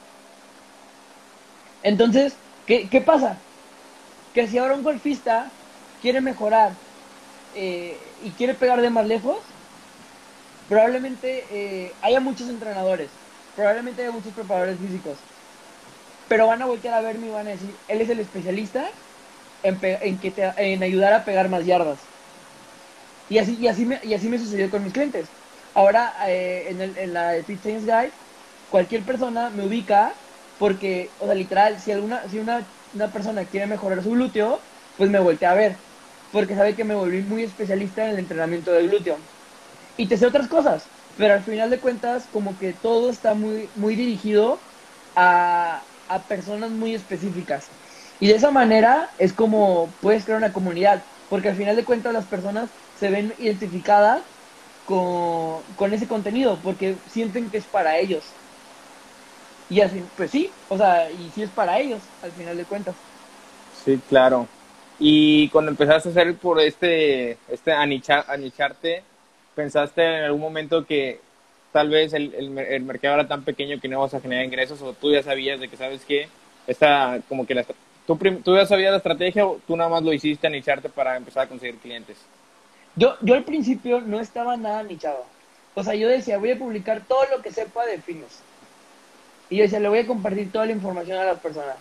Entonces, 1.82 2.42
¿qué, 2.66 2.90
qué 2.90 3.02
pasa? 3.02 3.44
Que 4.34 4.48
si 4.48 4.58
ahora 4.58 4.76
un 4.76 4.84
golfista 4.84 5.54
quiere 6.00 6.22
mejorar 6.22 6.82
eh, 7.56 8.16
y 8.20 8.36
quiere 8.36 8.56
pegar 8.56 8.82
de 8.82 8.90
más 8.90 9.08
lejos, 9.08 9.58
probablemente 10.68 11.86
eh, 11.88 12.00
haya 12.02 12.20
muchos 12.20 12.50
entrenadores, 12.50 13.22
probablemente 13.54 14.02
haya 14.02 14.12
muchos 14.12 14.34
preparadores 14.34 14.80
físicos, 14.80 15.28
pero 16.28 16.48
van 16.48 16.62
a 16.62 16.66
voltear 16.66 16.94
a 16.96 17.02
verme 17.02 17.28
y 17.28 17.30
van 17.30 17.48
a 17.48 17.52
decir, 17.52 17.84
él 17.88 18.02
es 18.02 18.10
el 18.10 18.20
especialista 18.20 18.90
en, 19.64 19.80
en, 19.84 20.20
que 20.20 20.32
te, 20.32 20.44
en 20.58 20.84
ayudar 20.84 21.14
a 21.14 21.26
pegar 21.26 21.50
más 21.50 21.66
yardas. 21.66 22.14
Y 23.28 23.38
así, 23.38 23.56
y 23.58 23.68
así, 23.68 23.86
me, 23.86 24.00
y 24.04 24.14
así 24.14 24.30
me 24.30 24.38
sucedió 24.40 24.70
con 24.70 24.84
mis 24.84 24.94
clientes. 24.94 25.36
Ahora, 25.74 26.14
eh, 26.30 26.70
en, 26.70 26.82
el, 26.82 26.98
en 26.98 27.14
la 27.14 27.44
Fit 27.46 27.62
Science 27.62 27.86
Guide, 27.86 28.14
cualquier 28.68 29.06
persona 29.06 29.50
me 29.50 29.66
ubica 29.66 30.24
porque, 30.58 31.16
o 31.20 31.26
sea, 31.26 31.36
literal, 31.36 31.80
si 31.80 31.92
alguna, 31.92 32.28
si 32.30 32.40
una, 32.40 32.78
una 32.92 33.12
persona 33.12 33.50
quiere 33.50 33.68
mejorar 33.68 34.04
su 34.04 34.12
glúteo, 34.12 34.66
pues 34.96 35.10
me 35.10 35.20
voltea 35.20 35.52
a 35.52 35.56
ver, 35.56 35.84
porque 36.34 36.56
sabe 36.58 36.76
que 36.76 36.86
me 36.86 36.96
volví 36.96 37.24
muy 37.24 37.44
especialista 37.46 38.06
en 38.06 38.12
el 38.12 38.20
entrenamiento 38.20 38.74
del 38.74 38.90
glúteo. 38.90 39.30
Y 39.98 40.08
te 40.08 40.18
sé 40.18 40.26
otras 40.28 40.48
cosas, 40.48 40.94
pero 41.16 41.34
al 41.34 41.44
final 41.44 41.70
de 41.70 41.82
cuentas, 41.82 42.28
como 42.30 42.58
que 42.58 42.74
todo 42.74 43.10
está 43.10 43.34
muy, 43.36 43.72
muy 43.76 43.96
dirigido 43.96 44.66
a, 45.16 45.90
a 46.08 46.28
personas 46.28 46.72
muy 46.72 46.96
específicas. 46.96 47.72
Y 48.20 48.28
de 48.28 48.36
esa 48.36 48.52
manera 48.52 49.12
es 49.18 49.34
como 49.34 49.98
puedes 50.00 50.26
crear 50.26 50.38
una 50.40 50.54
comunidad, 50.54 51.08
porque 51.28 51.50
al 51.50 51.56
final 51.56 51.76
de 51.76 51.86
cuentas 51.86 52.14
las 52.14 52.28
personas 52.28 52.74
se 52.94 53.10
ven 53.12 53.36
identificadas 53.38 54.42
con, 54.84 55.76
con 55.76 55.94
ese 55.94 56.08
contenido, 56.08 56.62
porque 56.62 57.04
sienten 57.08 57.52
que 57.52 57.58
es 57.58 57.68
para 57.68 57.98
ellos. 58.00 58.40
Y 59.68 59.82
así, 59.82 60.04
pues 60.16 60.32
sí, 60.32 60.62
o 60.68 60.78
sea, 60.78 61.12
y 61.12 61.32
sí 61.32 61.42
es 61.44 61.52
para 61.52 61.80
ellos, 61.80 62.14
al 62.22 62.34
final 62.34 62.58
de 62.58 62.68
cuentas. 62.68 63.08
Sí, 63.70 64.02
claro. 64.02 64.54
Y 65.00 65.50
cuando 65.50 65.72
empezaste 65.72 66.10
a 66.10 66.12
hacer 66.12 66.36
por 66.36 66.60
este, 66.60 67.38
este 67.50 67.72
anicharte, 67.72 69.04
¿pensaste 69.56 70.04
en 70.04 70.24
algún 70.24 70.42
momento 70.42 70.86
que 70.86 71.20
tal 71.72 71.90
vez 71.90 72.14
el, 72.14 72.34
el, 72.36 72.84
mercado 72.84 73.16
era 73.16 73.28
tan 73.28 73.44
pequeño 73.44 73.80
que 73.82 73.88
no 73.88 74.00
vas 74.00 74.14
a 74.14 74.22
generar 74.22 74.46
ingresos 74.46 74.82
o 74.82 74.94
tú 74.94 75.12
ya 75.12 75.24
sabías 75.24 75.60
de 75.60 75.68
que, 75.68 75.76
¿sabes 75.76 76.06
que 76.06 76.28
Esta, 76.68 77.20
como 77.28 77.46
que 77.48 77.56
la, 77.56 77.66
tú, 78.06 78.16
tú 78.44 78.56
ya 78.56 78.66
sabías 78.66 78.92
la 78.92 78.98
estrategia 78.98 79.46
o 79.46 79.60
tú 79.66 79.76
nada 79.76 79.90
más 79.90 80.04
lo 80.04 80.14
hiciste 80.14 80.48
anicharte 80.48 80.88
para 80.88 81.18
empezar 81.18 81.46
a 81.46 81.50
conseguir 81.50 81.78
clientes? 81.78 82.18
Yo, 82.96 83.16
yo 83.22 83.34
al 83.34 83.44
principio 83.44 84.02
no 84.02 84.20
estaba 84.20 84.56
nada 84.56 84.80
anichado. 84.80 85.26
O 85.74 85.84
sea, 85.84 85.96
yo 85.96 86.08
decía, 86.08 86.38
voy 86.38 86.52
a 86.52 86.60
publicar 86.60 87.02
todo 87.08 87.26
lo 87.36 87.42
que 87.42 87.52
sepa 87.52 87.86
de 87.88 87.98
finos. 87.98 88.40
Y 89.50 89.58
yo 89.58 89.64
decía, 89.64 89.80
le 89.80 89.90
voy 89.90 90.00
a 90.00 90.08
compartir 90.08 90.52
toda 90.52 90.68
la 90.68 90.74
información 90.74 91.18
a 91.18 91.26
las 91.26 91.40
personas. 91.40 91.76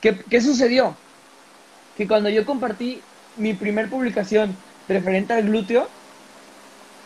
¿Qué, 0.00 0.16
¿Qué 0.30 0.40
sucedió? 0.40 0.96
Que 1.98 2.08
cuando 2.08 2.30
yo 2.30 2.46
compartí 2.46 2.90
mi 3.34 3.52
primer 3.54 3.90
publicación 3.90 4.64
referente 4.86 5.34
al 5.34 5.44
glúteo 5.44 5.94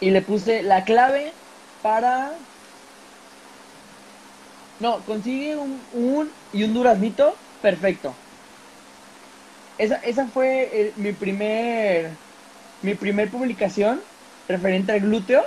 y 0.00 0.10
le 0.10 0.20
puse 0.22 0.62
la 0.62 0.84
clave 0.84 1.40
para... 1.80 2.46
No, 4.78 5.04
consigue 5.06 5.56
un, 5.56 5.86
un 5.90 6.38
y 6.50 6.64
un 6.64 6.74
duraznito 6.74 7.42
perfecto. 7.60 8.22
Esa, 9.78 9.96
esa 9.96 10.28
fue 10.28 10.92
mi 10.96 11.12
primer 11.12 12.22
mi 12.80 12.94
primer 12.96 13.30
publicación 13.30 14.08
referente 14.48 14.92
al 14.92 15.00
glúteo. 15.02 15.42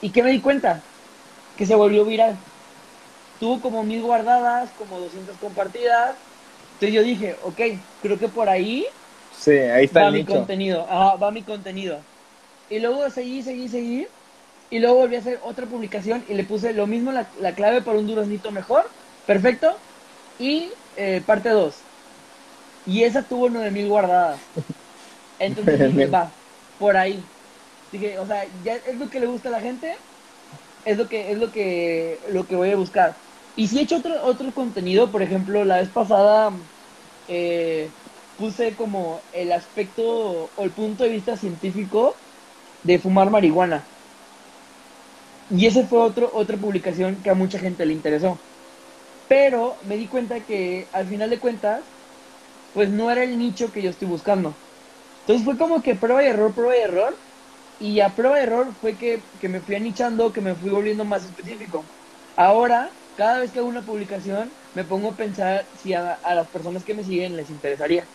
¿Y 0.00 0.12
qué 0.12 0.22
me 0.22 0.30
di 0.30 0.40
cuenta? 0.42 0.92
Que 1.54 1.66
se 1.66 1.74
volvió 1.76 2.04
viral 2.06 2.46
tuvo 3.38 3.60
como 3.62 3.84
mil 3.84 4.02
guardadas, 4.02 4.74
como 4.74 5.00
200 5.00 5.38
compartidas. 5.38 6.33
Entonces 6.74 6.92
yo 6.92 7.02
dije, 7.02 7.36
ok, 7.44 7.60
creo 8.02 8.18
que 8.18 8.28
por 8.28 8.48
ahí, 8.48 8.86
sí, 9.38 9.52
ahí 9.52 9.84
está 9.86 10.04
va 10.04 10.10
mi 10.10 10.24
contenido. 10.24 10.86
va 10.86 11.30
mi 11.30 11.42
contenido. 11.42 11.98
Y 12.70 12.80
luego 12.80 13.08
seguí, 13.10 13.42
seguí, 13.42 13.68
seguí. 13.68 14.06
Y 14.70 14.78
luego 14.80 14.96
volví 14.96 15.16
a 15.16 15.20
hacer 15.20 15.38
otra 15.44 15.66
publicación 15.66 16.24
y 16.28 16.34
le 16.34 16.44
puse 16.44 16.72
lo 16.72 16.86
mismo, 16.86 17.12
la, 17.12 17.26
la 17.40 17.54
clave 17.54 17.82
para 17.82 17.98
un 17.98 18.06
duraznito 18.06 18.50
mejor. 18.50 18.88
Perfecto. 19.26 19.76
Y 20.38 20.70
eh, 20.96 21.22
parte 21.24 21.48
2. 21.50 21.74
y 22.86 23.02
esa 23.04 23.22
tuvo 23.22 23.48
9000 23.48 23.88
guardadas. 23.88 24.40
Entonces 25.38 25.78
dije, 25.94 26.06
va, 26.06 26.30
por 26.78 26.96
ahí. 26.96 27.22
Dije, 27.92 28.18
o 28.18 28.26
sea, 28.26 28.44
ya 28.64 28.76
es 28.76 28.98
lo 28.98 29.08
que 29.08 29.20
le 29.20 29.26
gusta 29.26 29.48
a 29.48 29.52
la 29.52 29.60
gente, 29.60 29.94
es 30.84 30.98
lo 30.98 31.08
que, 31.08 31.32
es 31.32 31.38
lo 31.38 31.52
que, 31.52 32.18
lo 32.30 32.46
que 32.46 32.56
voy 32.56 32.70
a 32.70 32.76
buscar. 32.76 33.14
Y 33.54 33.68
si 33.68 33.78
he 33.78 33.82
hecho 33.82 33.96
otro, 33.98 34.22
otro 34.24 34.54
contenido, 34.54 35.10
por 35.12 35.22
ejemplo, 35.22 35.64
la 35.64 35.76
vez 35.78 35.90
pasada 35.90 36.68
eh, 37.26 37.96
puse 38.36 38.76
como 38.76 39.28
el 39.32 39.52
aspecto 39.52 40.52
o 40.54 40.64
el 40.64 40.74
punto 40.74 41.04
de 41.04 41.10
vista 41.10 41.36
científico 41.36 42.24
de 42.82 42.98
fumar 43.00 43.30
marihuana. 43.30 43.92
Y 45.48 45.66
ese 45.66 45.86
fue 45.86 46.00
otro, 46.00 46.30
otra 46.34 46.58
publicación 46.58 47.22
que 47.22 47.30
a 47.30 47.34
mucha 47.34 47.58
gente 47.58 47.84
le 47.86 47.92
interesó. 47.92 48.46
Pero 49.28 49.80
me 49.84 49.96
di 49.96 50.08
cuenta 50.08 50.44
que 50.46 50.90
al 50.92 51.08
final 51.08 51.30
de 51.30 51.40
cuentas, 51.40 51.94
pues 52.72 52.90
no 52.90 53.10
era 53.10 53.24
el 53.24 53.38
nicho 53.38 53.72
que 53.72 53.82
yo 53.82 53.90
estoy 53.90 54.08
buscando. 54.08 54.62
Entonces 55.20 55.44
fue 55.44 55.58
como 55.58 55.82
que 55.82 55.96
prueba 55.96 56.24
y 56.24 56.28
error, 56.28 56.54
prueba 56.54 56.76
y 56.78 56.80
error. 56.82 57.24
Y 57.78 58.00
a 58.00 58.14
prueba 58.16 58.40
y 58.40 58.44
error 58.44 58.76
fue 58.80 58.98
que, 58.98 59.30
que 59.40 59.48
me 59.50 59.62
fui 59.62 59.76
anichando, 59.76 60.32
que 60.32 60.42
me 60.42 60.56
fui 60.56 60.70
volviendo 60.70 61.04
más 61.06 61.24
específico. 61.26 61.92
Ahora, 62.36 62.98
cada 63.14 63.40
vez 63.40 63.52
que 63.52 63.58
hago 63.60 63.68
una 63.68 63.84
publicación, 63.84 64.58
me 64.72 64.84
pongo 64.84 65.10
a 65.10 65.16
pensar 65.16 65.70
si 65.74 65.92
a, 65.94 66.12
a 66.14 66.34
las 66.34 66.50
personas 66.50 66.84
que 66.84 66.94
me 66.94 67.04
siguen 67.04 67.36
les 67.36 67.50
interesaría. 67.50 68.10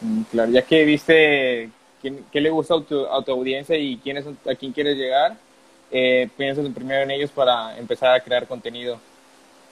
Mm, 0.00 0.22
Claro, 0.24 0.50
ya 0.52 0.64
que 0.66 0.84
viste 0.84 1.70
quién, 2.00 2.28
qué 2.30 2.40
le 2.40 2.50
gusta 2.50 2.74
a 2.74 2.84
tu, 2.84 3.06
a 3.06 3.24
tu 3.24 3.32
audiencia 3.32 3.76
y 3.78 4.00
quién 4.00 4.16
es, 4.18 4.26
a 4.26 4.54
quién 4.56 4.72
quieres 4.72 4.96
llegar, 4.96 5.42
eh, 5.90 6.30
piensas 6.36 6.68
primero 6.70 7.02
en 7.02 7.10
ellos 7.10 7.32
para 7.32 7.76
empezar 7.78 8.14
a 8.14 8.20
crear 8.22 8.46
contenido. 8.48 9.04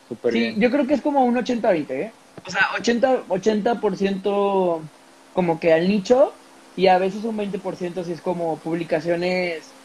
Súper 0.09 0.33
Sí, 0.33 0.39
bien. 0.39 0.59
yo 0.59 0.71
creo 0.71 0.87
que 0.87 0.95
es 0.95 1.03
como 1.03 1.25
un 1.25 1.37
80-20, 1.37 2.01
¿eh? 2.03 2.21
O 2.47 2.51
sea, 2.51 2.69
80%, 2.79 3.35
80% 3.35 4.93
como 5.33 5.61
que 5.61 5.73
al 5.73 5.89
nicho 5.89 6.41
y 6.75 6.87
a 6.87 6.99
veces 6.99 7.25
un 7.25 7.37
20% 7.37 8.05
si 8.05 8.13
es 8.13 8.23
como 8.23 8.63
publicaciones, 8.63 9.79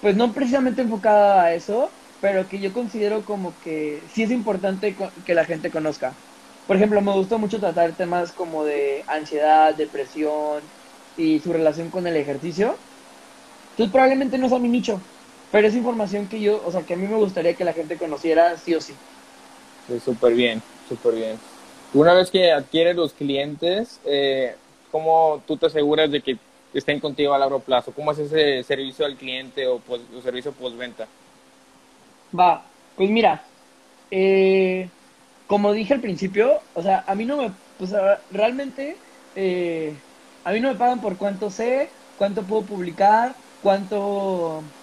pues 0.00 0.16
no 0.16 0.34
precisamente 0.34 0.82
enfocada 0.82 1.44
a 1.44 1.54
eso, 1.54 1.98
pero 2.20 2.48
que 2.48 2.58
yo 2.60 2.72
considero 2.72 3.24
como 3.24 3.54
que 3.60 4.04
sí 4.08 4.22
es 4.22 4.30
importante 4.30 4.96
que 5.24 5.34
la 5.34 5.44
gente 5.44 5.70
conozca. 5.70 6.14
Por 6.66 6.76
ejemplo, 6.76 7.00
me 7.00 7.12
gusta 7.12 7.36
mucho 7.36 7.60
tratar 7.60 7.96
temas 7.96 8.32
como 8.32 8.64
de 8.64 9.04
ansiedad, 9.06 9.74
depresión 9.74 10.62
y 11.16 11.38
su 11.40 11.52
relación 11.52 11.90
con 11.90 12.06
el 12.06 12.16
ejercicio. 12.16 12.76
Entonces 13.70 13.92
probablemente 13.92 14.38
no 14.38 14.48
sea 14.48 14.58
mi 14.58 14.68
nicho, 14.68 15.00
pero 15.52 15.68
es 15.68 15.76
información 15.76 16.26
que 16.28 16.40
yo, 16.40 16.62
o 16.64 16.72
sea, 16.72 16.82
que 16.82 16.94
a 16.94 16.96
mí 16.96 17.06
me 17.06 17.16
gustaría 17.16 17.54
que 17.54 17.64
la 17.64 17.72
gente 17.72 17.98
conociera 17.98 18.56
sí 18.56 18.74
o 18.74 18.80
sí. 18.80 18.94
Sí, 19.86 20.00
súper 20.00 20.34
bien, 20.34 20.62
súper 20.88 21.14
bien. 21.14 21.38
Una 21.94 22.14
vez 22.14 22.30
que 22.30 22.50
adquieres 22.50 22.96
los 22.96 23.12
clientes, 23.12 24.00
eh, 24.04 24.54
¿cómo 24.90 25.42
tú 25.46 25.56
te 25.56 25.66
aseguras 25.66 26.10
de 26.10 26.20
que 26.20 26.36
estén 26.74 27.00
contigo 27.00 27.32
a 27.32 27.38
largo 27.38 27.60
plazo? 27.60 27.92
¿Cómo 27.92 28.12
es 28.12 28.18
ese 28.18 28.62
servicio 28.64 29.06
al 29.06 29.14
cliente 29.16 29.66
o, 29.66 29.78
pos- 29.78 30.00
o 30.16 30.20
servicio 30.20 30.52
postventa? 30.52 31.06
Va, 32.32 32.74
pues 32.94 33.10
mira, 33.10 33.50
eh, 34.10 34.96
como 35.46 35.72
dije 35.72 35.94
al 35.94 36.00
principio, 36.00 36.64
o 36.74 36.82
sea, 36.82 37.04
a 37.06 37.14
mí 37.14 37.24
no 37.26 37.36
me, 37.38 37.58
pues 37.76 37.92
realmente, 38.30 39.02
eh, 39.34 40.04
a 40.44 40.52
mí 40.52 40.60
no 40.60 40.72
me 40.72 40.78
pagan 40.78 41.00
por 41.00 41.18
cuánto 41.18 41.50
sé, 41.50 41.94
cuánto 42.16 42.46
puedo 42.46 42.66
publicar, 42.66 43.38
cuánto, 43.60 44.74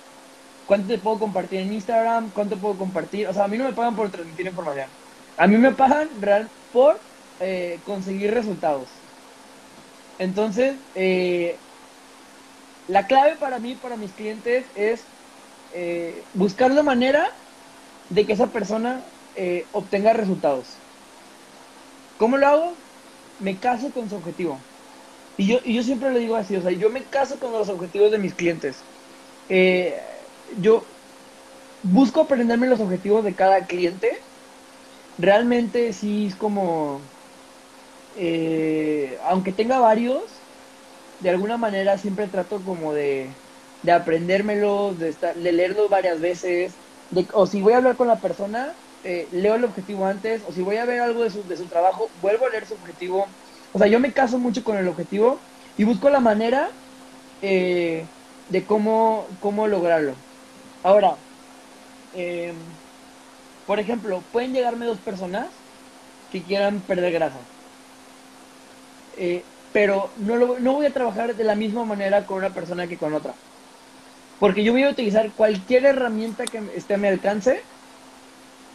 cuánto 0.66 0.88
te 0.90 1.00
puedo 1.00 1.20
compartir 1.20 1.62
en 1.62 1.74
Instagram, 1.74 2.34
cuánto 2.34 2.60
puedo 2.62 2.78
compartir, 2.78 3.28
o 3.28 3.34
sea, 3.34 3.46
a 3.46 3.48
mí 3.50 3.58
no 3.58 3.66
me 3.66 3.74
pagan 3.76 3.96
por 3.96 4.12
transmitir 4.12 4.48
información, 4.48 4.98
a 5.38 5.48
mí 5.48 5.58
me 5.58 5.74
pagan 5.74 6.22
real 6.22 6.54
por 6.72 7.06
eh, 7.40 7.84
conseguir 7.86 8.34
resultados. 8.34 9.06
Entonces, 10.18 10.82
la 12.88 13.08
clave 13.08 13.38
para 13.38 13.60
mí, 13.60 13.76
para 13.76 13.98
mis 13.98 14.14
clientes, 14.14 14.72
es 14.76 15.13
eh, 15.74 16.30
buscar 16.34 16.72
la 16.72 16.84
manera 16.84 17.28
de 18.10 18.26
que 18.28 18.34
esa 18.34 18.52
persona 18.54 19.14
eh, 19.36 19.70
obtenga 19.74 20.14
resultados. 20.14 20.84
¿Cómo 22.18 22.38
lo 22.38 22.48
hago? 22.48 22.78
Me 23.38 23.60
caso 23.60 23.92
con 23.94 24.10
su 24.10 24.16
objetivo. 24.16 24.72
Y 25.38 25.48
yo, 25.48 25.60
y 25.66 25.76
yo 25.76 25.84
siempre 25.84 26.12
lo 26.12 26.20
digo 26.20 26.36
así, 26.38 26.56
o 26.58 26.62
sea, 26.62 26.72
yo 26.72 26.90
me 26.92 27.10
caso 27.10 27.40
con 27.40 27.52
los 27.54 27.70
objetivos 27.70 28.12
de 28.12 28.20
mis 28.20 28.36
clientes. 28.36 28.90
Eh, 29.50 30.02
yo 30.58 31.00
busco 31.82 32.22
aprenderme 32.22 32.68
los 32.68 32.82
objetivos 32.82 33.24
de 33.26 33.36
cada 33.36 33.68
cliente. 33.68 34.10
Realmente 35.18 35.94
sí 35.94 36.28
es 36.28 36.36
como, 36.36 37.14
aunque 39.22 39.54
tenga 39.54 39.80
varios, 39.80 40.46
de 41.20 41.32
alguna 41.32 41.58
manera 41.58 41.98
siempre 42.00 42.30
trato 42.30 42.64
como 42.64 42.94
de, 42.94 43.43
de 43.84 43.94
aprendérmelos, 43.94 45.00
de, 45.00 45.10
estar, 45.10 45.36
de 45.38 45.54
leerlos 45.54 45.90
varias 45.92 46.22
veces, 46.22 46.82
de- 47.12 47.28
o 47.34 47.48
si 47.48 47.62
voy 47.64 47.74
a 47.74 47.78
hablar 47.80 47.98
con 47.98 48.10
la 48.10 48.22
persona, 48.22 48.80
eh, 49.04 49.30
leo 49.32 49.56
el 49.56 49.66
objetivo 49.66 50.06
antes, 50.08 50.44
o 50.46 50.54
si 50.54 50.64
voy 50.64 50.78
a 50.78 50.86
ver 50.86 51.02
algo 51.02 51.24
de 51.24 51.32
su, 51.32 51.46
de 51.48 51.58
su 51.58 51.70
trabajo, 51.70 52.12
vuelvo 52.16 52.48
a 52.48 52.52
leer 52.52 52.68
su 52.68 52.76
objetivo. 52.76 53.38
O 53.74 53.80
sea, 53.80 53.88
yo 53.88 54.00
me 54.02 54.14
caso 54.14 54.40
mucho 54.40 54.64
con 54.66 54.78
el 54.78 54.90
objetivo 54.90 55.46
y 55.78 55.86
busco 55.86 56.10
la 56.10 56.22
manera 56.22 56.80
eh, 57.42 58.14
de 58.48 58.66
cómo, 58.68 59.38
cómo 59.42 59.68
lograrlo. 59.68 60.26
Ahora, 60.84 61.26
eh, 62.12 62.54
por 63.66 63.80
ejemplo, 63.80 64.30
pueden 64.32 64.54
llegarme 64.54 64.86
dos 64.86 65.02
personas 65.02 65.66
que 66.30 66.46
quieran 66.46 66.86
perder 66.88 67.14
grasa. 67.14 67.50
Eh, 69.14 69.54
pero 69.72 70.14
no, 70.18 70.36
lo- 70.36 70.60
no 70.60 70.74
voy 70.74 70.86
a 70.88 70.94
trabajar 70.94 71.36
de 71.38 71.44
la 71.46 71.56
misma 71.56 71.86
manera 71.86 72.26
con 72.26 72.38
una 72.40 72.54
persona 72.54 72.88
que 72.88 72.98
con 72.98 73.14
otra. 73.14 73.40
Porque 74.44 74.66
yo 74.66 74.74
voy 74.74 74.84
a 74.84 74.90
utilizar 74.90 75.34
cualquier 75.36 75.86
herramienta 75.86 76.44
que 76.44 76.58
esté 76.76 76.96
a 76.96 76.98
mi 76.98 77.08
alcance 77.08 77.66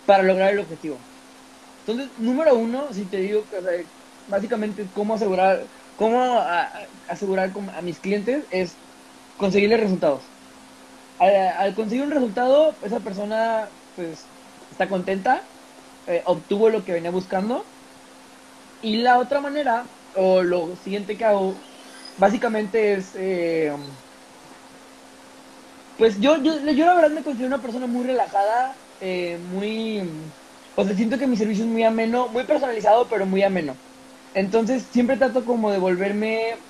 para 0.06 0.22
lograr 0.22 0.52
el 0.52 0.60
objetivo. 0.60 1.06
Entonces, 1.80 2.18
número 2.18 2.56
uno, 2.56 2.92
si 2.94 3.06
te 3.06 3.18
digo, 3.18 3.42
o 3.42 3.62
básicamente 4.26 4.90
cómo 4.92 5.14
asegurar, 5.14 5.70
cómo 5.96 6.22
a- 6.22 6.70
asegurar 7.08 7.52
a 7.74 7.82
mis 7.82 8.00
clientes 8.00 8.46
es 8.50 8.80
conseguirles 9.36 9.80
resultados. 9.80 10.32
Al, 11.18 11.34
al 11.36 11.74
conseguir 11.74 12.04
un 12.04 12.12
resultado, 12.12 12.78
esa 12.82 13.00
persona 13.00 13.72
pues 13.94 14.32
está 14.70 14.88
contenta, 14.88 15.52
eh, 16.06 16.22
obtuvo 16.26 16.70
lo 16.70 16.84
que 16.84 16.92
venía 16.94 17.10
buscando. 17.12 17.72
Y 18.80 18.96
la 18.98 19.18
otra 19.18 19.40
manera, 19.40 19.90
o 20.14 20.42
lo 20.42 20.76
siguiente 20.76 21.16
que 21.16 21.24
hago, 21.24 21.60
básicamente 22.16 22.94
es, 22.94 23.14
eh, 23.14 23.72
pues 25.98 26.20
yo, 26.20 26.42
yo, 26.42 26.60
yo 26.72 26.86
la 26.86 26.94
verdad 26.94 27.10
me 27.12 27.24
considero 27.24 27.48
una 27.48 27.62
persona 27.62 27.86
muy 27.88 28.06
relajada, 28.06 28.82
eh, 29.00 29.38
muy, 29.38 30.34
o 30.76 30.84
sea, 30.84 30.94
siento 30.96 31.18
que 31.18 31.26
mi 31.26 31.36
servicio 31.36 31.64
es 31.64 31.70
muy 31.70 31.84
ameno, 31.84 32.28
muy 32.30 32.44
personalizado, 32.46 33.08
pero 33.08 33.26
muy 33.26 33.42
ameno. 33.42 33.80
Entonces 34.34 34.84
siempre 34.90 35.16
trato 35.18 35.44
como 35.44 35.72
de 35.72 35.78
volverme, 35.78 36.66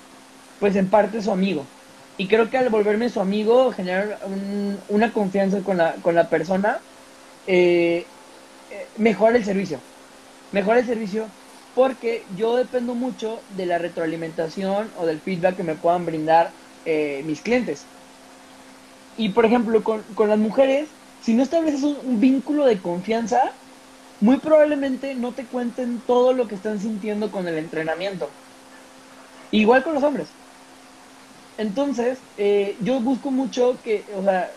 pues 0.59 0.75
en 0.75 0.89
parte 0.89 1.21
su 1.21 1.31
amigo. 1.31 1.73
Y 2.17 2.27
creo 2.29 2.49
que 2.49 2.57
al 2.57 2.69
volverme 2.69 3.09
su 3.09 3.21
amigo, 3.21 3.71
generar 3.71 4.21
un- 4.25 4.83
una 4.87 5.13
confianza 5.13 5.63
con 5.63 5.77
la, 5.77 6.01
con 6.01 6.15
la 6.15 6.29
persona, 6.29 6.85
eh, 7.45 8.13
eh, 8.69 8.91
mejora 8.97 9.37
el 9.37 9.45
servicio. 9.45 9.85
Mejora 10.51 10.79
el 10.79 10.85
servicio 10.85 11.35
porque 11.73 12.27
yo 12.31 12.55
dependo 12.57 12.95
mucho 12.95 13.45
de 13.49 13.65
la 13.65 13.77
retroalimentación 13.79 14.93
o 14.95 15.05
del 15.05 15.21
feedback 15.21 15.57
que 15.57 15.63
me 15.63 15.77
puedan 15.77 16.05
brindar 16.05 16.57
eh, 16.85 17.23
mis 17.25 17.41
clientes. 17.43 17.91
Y 19.19 19.33
por 19.33 19.45
ejemplo, 19.45 19.83
con, 19.83 20.15
con 20.15 20.29
las 20.29 20.39
mujeres, 20.39 20.95
si 21.19 21.33
no 21.35 21.43
estableces 21.43 21.83
un, 21.83 22.21
vínculo 22.21 22.65
de 22.65 22.81
confianza, 22.81 23.59
muy 24.19 24.39
probablemente 24.39 25.15
no 25.15 25.35
te 25.35 25.49
cuenten 25.49 26.03
todo 26.03 26.33
lo 26.33 26.47
que 26.47 26.55
están 26.55 26.79
sintiendo 26.79 27.31
con 27.31 27.47
el 27.47 27.57
entrenamiento. 27.57 28.37
Igual 29.51 29.83
con 29.83 29.93
los 29.93 30.03
hombres. 30.03 30.35
Entonces, 31.57 32.25
eh, 32.37 32.77
yo 32.81 33.01
busco 33.01 33.31
mucho 33.31 33.81
que, 33.81 34.07
o 34.15 34.23
sea, 34.23 34.49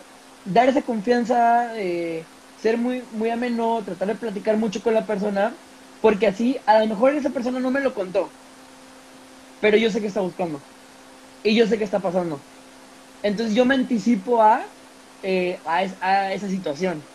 dar 0.43 0.69
esa 0.69 0.83
confianza, 0.83 1.77
eh, 1.79 2.31
ser 2.55 2.77
muy, 2.77 3.03
muy 3.11 3.29
ameno, 3.29 3.83
tratar 3.83 4.07
de 4.07 4.15
platicar 4.15 4.57
mucho 4.57 4.81
con 4.81 4.93
la 4.93 5.05
persona, 5.05 5.61
porque 5.99 6.27
así, 6.27 6.59
a 6.65 6.79
lo 6.79 6.87
mejor 6.87 7.13
esa 7.15 7.31
persona 7.31 7.59
no 7.59 7.71
me 7.71 7.81
lo 7.81 7.93
contó, 7.93 8.37
pero 9.59 9.77
yo 9.77 9.89
sé 9.89 10.01
que 10.01 10.07
está 10.07 10.21
buscando 10.21 10.67
y 11.43 11.55
yo 11.57 11.67
sé 11.67 11.77
que 11.79 11.85
está 11.85 12.01
pasando. 12.01 12.47
Entonces 13.23 13.55
yo 13.55 13.65
me 13.65 13.75
anticipo 13.75 14.43
a, 14.43 14.75
eh, 15.23 15.61
a, 15.65 15.83
es- 15.83 15.97
a 16.01 16.33
esa 16.33 16.49
situación. 16.49 17.09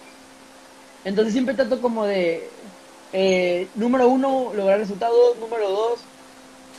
Entonces 1.04 1.32
siempre 1.32 1.54
trato 1.54 1.80
como 1.80 2.04
de, 2.06 2.72
eh, 3.12 3.70
número 3.74 4.08
uno, 4.08 4.52
lograr 4.54 4.78
resultados, 4.78 5.38
número 5.38 5.70
dos, 5.70 6.12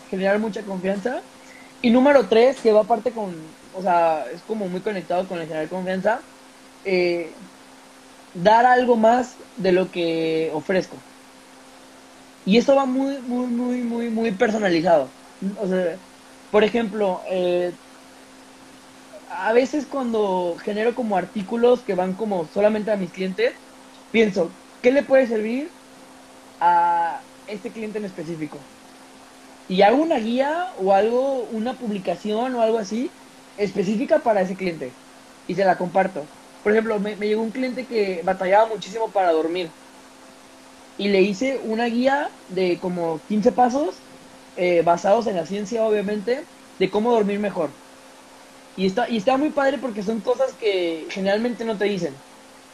generar 0.06 0.40
mucha 0.40 0.66
confianza. 0.66 1.28
Y 1.82 1.92
número 1.92 2.30
tres, 2.30 2.60
que 2.62 2.74
va 2.74 2.82
aparte 2.82 3.14
con, 3.14 3.58
o 3.72 3.82
sea, 3.82 4.26
es 4.32 4.44
como 4.44 4.70
muy 4.70 4.82
conectado 4.84 5.28
con 5.28 5.40
el 5.40 5.48
generar 5.48 5.70
confianza, 5.70 6.30
eh, 6.84 7.40
dar 8.34 8.66
algo 8.66 8.98
más 8.98 9.44
de 9.56 9.72
lo 9.74 9.92
que 9.92 10.52
ofrezco. 10.54 11.06
Y 12.44 12.58
esto 12.58 12.76
va 12.76 12.86
muy, 12.86 13.22
muy, 13.22 13.48
muy, 13.48 13.84
muy, 13.84 14.10
muy 14.10 14.32
personalizado. 14.36 15.16
O 15.58 15.68
sea, 15.68 16.02
por 16.50 16.64
ejemplo, 16.64 17.24
eh, 17.30 17.80
a 19.42 19.54
veces 19.54 19.86
cuando 19.86 20.58
genero 20.62 20.96
como 20.96 21.16
artículos 21.16 21.82
que 21.82 21.96
van 21.96 22.14
como 22.16 22.46
solamente 22.46 22.92
a 22.92 22.98
mis 22.98 23.12
clientes, 23.12 23.54
pienso, 24.12 24.50
¿qué 24.82 24.92
le 24.92 25.04
puede 25.04 25.28
servir 25.28 25.70
a 26.60 27.22
este 27.48 27.72
cliente 27.72 28.00
en 28.00 28.06
específico? 28.06 28.58
Y 29.70 29.82
hago 29.84 30.02
una 30.02 30.18
guía 30.20 30.74
o 30.78 30.94
algo, 30.94 31.44
una 31.52 31.74
publicación 31.78 32.56
o 32.56 32.62
algo 32.62 32.80
así 32.80 33.10
específica 33.58 34.20
para 34.20 34.42
ese 34.42 34.56
cliente 34.56 34.92
y 35.48 35.56
se 35.56 35.64
la 35.66 35.78
comparto. 35.78 36.26
Por 36.62 36.74
ejemplo, 36.74 37.00
me, 37.00 37.16
llegó 37.16 37.42
un 37.42 37.52
cliente 37.52 37.88
que 37.88 38.22
batallaba 38.24 38.68
muchísimo 38.68 39.12
para 39.12 39.32
dormir 39.32 39.72
y 40.98 41.08
le 41.10 41.22
hice 41.22 41.60
una 41.64 41.86
guía 41.86 42.30
de 42.48 42.80
como 42.80 43.22
15 43.28 43.52
pasos 43.54 43.96
eh, 44.56 44.82
basados 44.84 45.28
en 45.28 45.36
la 45.38 45.46
ciencia, 45.46 45.86
obviamente, 45.86 46.46
de 46.78 46.90
cómo 46.90 47.12
dormir 47.14 47.40
mejor. 47.40 47.70
Y 48.76 48.86
está, 48.86 49.10
y 49.10 49.18
está 49.18 49.38
muy 49.38 49.52
padre 49.52 49.78
porque 49.80 50.04
son 50.04 50.22
cosas 50.22 50.56
que 50.56 51.08
generalmente 51.12 51.66
no 51.66 51.78
te 51.78 51.86
dicen. 51.86 52.24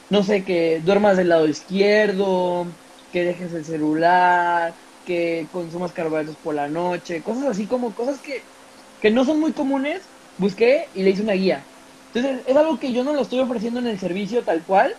No 0.09 0.23
sé, 0.23 0.45
que 0.45 0.81
duermas 0.81 1.17
del 1.17 1.29
lado 1.29 1.47
izquierdo, 1.47 2.79
que 3.11 3.23
dejes 3.25 3.53
el 3.53 3.65
celular, 3.65 4.77
que 5.03 5.49
consumas 5.51 5.93
carbohidratos 5.93 6.37
por 6.37 6.55
la 6.55 6.69
noche, 6.69 7.23
cosas 7.23 7.45
así 7.45 7.67
como 7.67 7.95
cosas 7.95 8.21
que, 8.21 8.51
que 8.99 9.11
no 9.11 9.25
son 9.25 9.39
muy 9.39 9.53
comunes. 9.53 10.13
Busqué 10.37 10.91
y 10.93 11.03
le 11.03 11.11
hice 11.11 11.23
una 11.23 11.33
guía. 11.33 11.71
Entonces 12.13 12.43
es 12.47 12.55
algo 12.57 12.79
que 12.79 12.93
yo 12.93 13.03
no 13.03 13.13
lo 13.13 13.21
estoy 13.21 13.39
ofreciendo 13.39 13.79
en 13.79 13.87
el 13.87 13.99
servicio 13.99 14.43
tal 14.45 14.65
cual, 14.65 14.97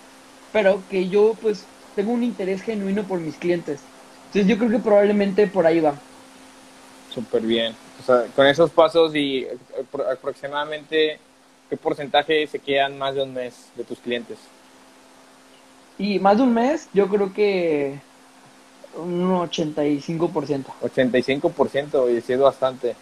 pero 0.51 0.89
que 0.89 1.09
yo 1.09 1.39
pues 1.41 1.75
tengo 1.95 2.13
un 2.13 2.23
interés 2.25 2.63
genuino 2.63 3.07
por 3.07 3.21
mis 3.21 3.39
clientes. 3.39 3.93
Entonces 4.27 4.49
yo 4.51 4.59
creo 4.59 4.71
que 4.71 4.81
probablemente 4.81 5.47
por 5.49 5.67
ahí 5.67 5.81
va. 5.81 6.07
Súper 7.09 7.43
bien. 7.47 7.77
O 8.01 8.03
sea, 8.05 8.27
con 8.35 8.47
esos 8.47 8.71
pasos 8.71 9.15
y 9.15 9.45
eh, 9.45 9.57
aproximadamente, 10.11 11.19
¿qué 11.69 11.77
porcentaje 11.77 12.47
se 12.47 12.59
quedan 12.59 12.99
más 12.99 13.15
de 13.15 13.23
un 13.23 13.35
mes 13.35 13.71
de 13.75 13.85
tus 13.85 13.99
clientes? 13.99 14.39
Y 15.99 16.19
más 16.19 16.37
de 16.37 16.43
un 16.43 16.53
mes, 16.53 16.89
yo 16.93 17.09
creo 17.09 17.33
que 17.33 17.99
un 18.97 19.31
85%. 19.31 20.65
85%, 20.83 22.13
y 22.13 22.33
es 22.33 22.41
bastante. 22.41 22.95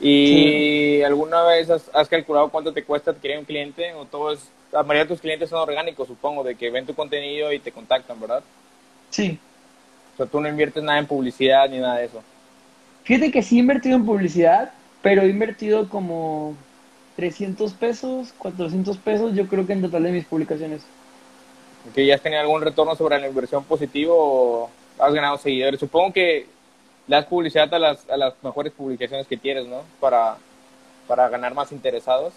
¿Y 0.00 1.02
alguna 1.02 1.42
vez 1.44 1.68
has, 1.70 2.08
calculado 2.08 2.48
cuánto 2.48 2.72
te 2.72 2.84
cuesta 2.84 3.10
adquirir 3.10 3.38
un 3.38 3.44
cliente? 3.44 3.92
¿O 3.94 4.06
todo 4.06 4.32
es, 4.32 4.48
la 4.72 4.82
mayoría 4.82 5.04
de 5.04 5.08
tus 5.08 5.20
clientes 5.20 5.50
son 5.50 5.60
orgánicos, 5.60 6.08
supongo, 6.08 6.42
de 6.42 6.54
que 6.54 6.70
ven 6.70 6.86
tu 6.86 6.94
contenido 6.94 7.52
y 7.52 7.58
te 7.58 7.70
contactan, 7.70 8.18
¿verdad? 8.18 8.42
Sí. 9.10 9.38
O 10.14 10.16
sea, 10.16 10.26
tú 10.26 10.40
no 10.40 10.48
inviertes 10.48 10.82
nada 10.82 10.98
en 10.98 11.06
publicidad 11.06 11.68
ni 11.68 11.78
nada 11.78 11.98
de 11.98 12.06
eso. 12.06 12.22
Fíjate 13.10 13.32
que 13.32 13.42
sí 13.42 13.56
he 13.56 13.58
invertido 13.58 13.96
en 13.96 14.06
publicidad, 14.06 14.70
pero 15.02 15.22
he 15.22 15.28
invertido 15.28 15.88
como 15.88 16.54
300 17.16 17.72
pesos, 17.72 18.32
400 18.38 18.98
pesos, 18.98 19.34
yo 19.34 19.48
creo 19.48 19.66
que 19.66 19.72
en 19.72 19.82
total 19.82 20.04
de 20.04 20.12
mis 20.12 20.26
publicaciones. 20.26 20.82
¿Que 21.92 22.06
ya 22.06 22.14
has 22.14 22.20
tenido 22.20 22.40
algún 22.40 22.62
retorno 22.62 22.94
sobre 22.94 23.18
la 23.18 23.26
inversión 23.26 23.64
positivo 23.64 24.14
o 24.16 24.70
has 25.00 25.12
ganado 25.12 25.38
seguidores? 25.38 25.80
Supongo 25.80 26.12
que 26.12 26.46
le 27.08 27.16
das 27.16 27.26
publicidad 27.26 27.74
a 27.74 27.80
las, 27.80 28.08
a 28.08 28.16
las 28.16 28.34
mejores 28.44 28.72
publicaciones 28.72 29.26
que 29.26 29.36
tienes, 29.36 29.66
¿no? 29.66 29.82
Para, 29.98 30.36
para 31.08 31.28
ganar 31.28 31.52
más 31.52 31.72
interesados 31.72 32.32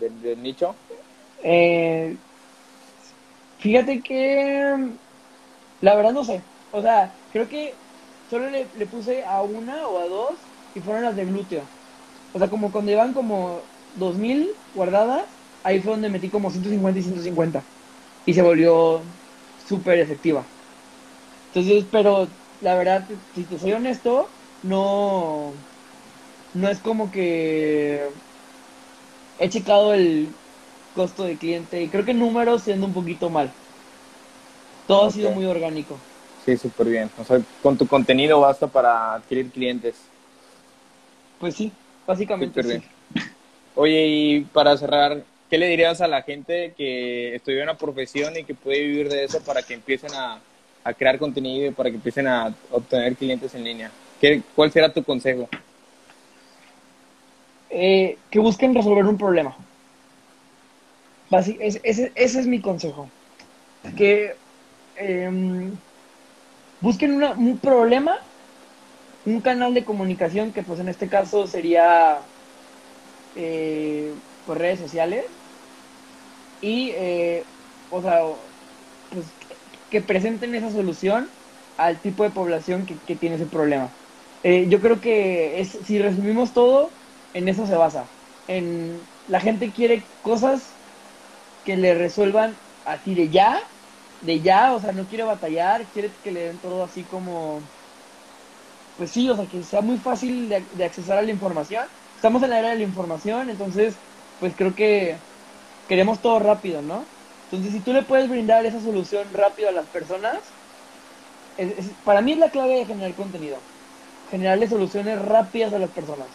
del, 0.00 0.42
nicho. 0.42 0.74
Eh, 1.44 2.16
fíjate 3.60 4.00
que 4.00 4.88
la 5.80 5.94
verdad 5.94 6.10
no 6.10 6.24
sé. 6.24 6.40
O 6.72 6.82
sea, 6.82 7.14
creo 7.32 7.48
que 7.48 7.72
solo 8.28 8.50
le, 8.50 8.66
puse 8.86 9.24
a 9.24 9.42
una 9.42 9.88
o 9.88 9.98
a 9.98 10.06
dos 10.06 10.40
y 10.74 10.80
fueron 10.80 11.02
las 11.04 11.16
de 11.16 11.24
glúteo. 11.26 11.68
O 12.32 12.38
sea, 12.38 12.50
como 12.50 12.72
cuando 12.72 12.92
iban 12.92 13.14
como 13.14 13.62
2000 13.94 14.50
guardadas, 14.74 15.40
ahí 15.62 15.80
fue 15.80 15.92
donde 15.92 16.10
metí 16.10 16.30
como 16.30 16.50
150 16.50 16.98
y 17.00 17.02
150. 17.02 17.66
Y 18.24 18.34
se 18.34 18.42
volvió 18.42 19.04
súper 19.56 19.98
efectiva. 20.00 20.46
Entonces, 21.52 21.86
pero 21.90 22.28
la 22.60 22.74
verdad, 22.76 23.08
si 23.34 23.44
te 23.46 23.58
soy 23.58 23.72
honesto, 23.72 24.30
no, 24.62 25.54
no 26.52 26.68
es 26.68 26.80
como 26.80 27.10
que 27.10 28.12
he 29.38 29.48
checado 29.48 29.94
el 29.94 30.36
costo 30.92 31.24
de 31.24 31.38
cliente 31.38 31.82
y 31.82 31.90
creo 31.90 32.04
que 32.04 32.14
números 32.14 32.62
siendo 32.64 32.86
un 32.86 32.92
poquito 32.92 33.30
mal. 33.30 33.54
Todo 34.86 35.06
ha 35.06 35.10
sido 35.10 35.30
muy 35.30 35.44
orgánico. 35.46 36.00
Sí, 36.48 36.56
súper 36.56 36.86
bien. 36.86 37.10
O 37.18 37.24
sea, 37.24 37.42
con 37.62 37.76
tu 37.76 37.86
contenido 37.86 38.40
basta 38.40 38.66
para 38.66 39.16
adquirir 39.16 39.50
clientes. 39.50 39.96
Pues 41.38 41.54
sí, 41.54 41.70
básicamente 42.06 42.62
sí. 42.62 42.82
Oye, 43.74 44.06
y 44.06 44.40
para 44.44 44.74
cerrar, 44.78 45.22
¿qué 45.50 45.58
le 45.58 45.68
dirías 45.68 46.00
a 46.00 46.08
la 46.08 46.22
gente 46.22 46.72
que 46.74 47.34
estudia 47.34 47.64
una 47.64 47.76
profesión 47.76 48.34
y 48.34 48.44
que 48.44 48.54
puede 48.54 48.80
vivir 48.80 49.10
de 49.10 49.24
eso 49.24 49.42
para 49.42 49.62
que 49.62 49.74
empiecen 49.74 50.14
a, 50.14 50.40
crear 50.96 51.18
contenido 51.18 51.66
y 51.66 51.70
para 51.70 51.90
que 51.90 51.96
empiecen 51.96 52.26
a 52.26 52.54
obtener 52.70 53.14
clientes 53.14 53.54
en 53.54 53.64
línea? 53.64 53.90
¿Qué, 54.18 54.40
¿Cuál 54.54 54.72
será 54.72 54.90
tu 54.90 55.04
consejo? 55.04 55.50
Eh, 57.68 58.16
que 58.30 58.38
busquen 58.38 58.74
resolver 58.74 59.04
un 59.04 59.18
problema. 59.18 59.54
ese, 61.30 61.80
ese, 61.84 62.12
es 62.14 62.46
mi 62.46 62.62
consejo. 62.62 63.10
Que 63.98 64.34
em, 64.96 65.76
busquen 66.80 67.22
un 67.22 67.60
problema, 67.60 68.16
un 69.24 69.40
canal 69.40 69.74
de 69.74 69.84
comunicación 69.84 70.52
que 70.52 70.62
pues 70.62 70.80
en 70.80 70.88
este 70.88 71.08
caso 71.08 71.46
sería 71.46 72.28
eh, 73.34 74.14
pues, 74.44 74.58
redes 74.58 74.80
sociales 74.80 75.24
y 76.60 76.90
eh, 76.90 77.44
o 77.88 78.02
sea 78.02 78.20
pues, 79.10 79.36
que 79.90 80.00
presenten 80.02 80.54
esa 80.54 80.70
solución 80.70 81.30
al 81.76 82.02
tipo 82.02 82.24
de 82.24 82.30
población 82.30 82.86
que, 82.86 83.16
tiene 83.16 83.36
ese 83.36 83.46
problema. 83.46 83.96
Eh, 84.42 84.66
yo 84.68 84.80
creo 84.80 85.00
que 85.00 85.60
es, 85.60 85.70
si 85.70 85.98
resumimos 85.98 86.52
todo, 86.52 86.92
en 87.32 87.48
eso 87.48 87.66
se 87.66 87.76
basa. 87.76 88.10
En 88.46 89.08
la 89.26 89.40
gente 89.40 89.72
quiere 89.72 90.04
cosas 90.20 90.80
que 91.64 91.76
le 91.76 91.94
resuelvan 91.94 92.58
así 92.84 93.14
de 93.14 93.30
ya 93.30 93.60
de 94.22 94.40
ya, 94.40 94.74
o 94.74 94.80
sea, 94.80 94.92
no 94.92 95.04
quiere 95.04 95.24
batallar, 95.24 95.84
quiere 95.92 96.10
que 96.22 96.32
le 96.32 96.46
den 96.48 96.58
todo 96.58 96.84
así 96.84 97.02
como, 97.04 97.60
pues 98.96 99.10
sí, 99.10 99.28
o 99.30 99.36
sea, 99.36 99.46
que 99.46 99.62
sea 99.62 99.80
muy 99.80 99.96
fácil 99.96 100.48
de, 100.48 100.64
de 100.74 100.84
accesar 100.84 101.18
a 101.18 101.22
la 101.22 101.30
información. 101.30 101.84
Estamos 102.16 102.42
en 102.42 102.50
la 102.50 102.58
era 102.58 102.70
de 102.70 102.76
la 102.76 102.82
información, 102.82 103.48
entonces, 103.48 103.94
pues 104.40 104.52
creo 104.56 104.74
que 104.74 105.16
queremos 105.88 106.18
todo 106.20 106.38
rápido, 106.40 106.82
¿no? 106.82 107.04
Entonces, 107.44 107.72
si 107.72 107.80
tú 107.80 107.92
le 107.92 108.02
puedes 108.02 108.28
brindar 108.28 108.66
esa 108.66 108.80
solución 108.80 109.26
rápido 109.32 109.68
a 109.68 109.72
las 109.72 109.86
personas, 109.86 110.38
para 112.04 112.20
mí 112.20 112.32
es 112.32 112.38
la 112.38 112.50
clave 112.50 112.74
de 112.76 112.86
generar 112.86 113.14
contenido. 113.14 113.56
Generarle 114.30 114.68
soluciones 114.68 115.20
rápidas 115.22 115.72
a 115.72 115.78
las 115.78 115.90
personas. 115.90 116.26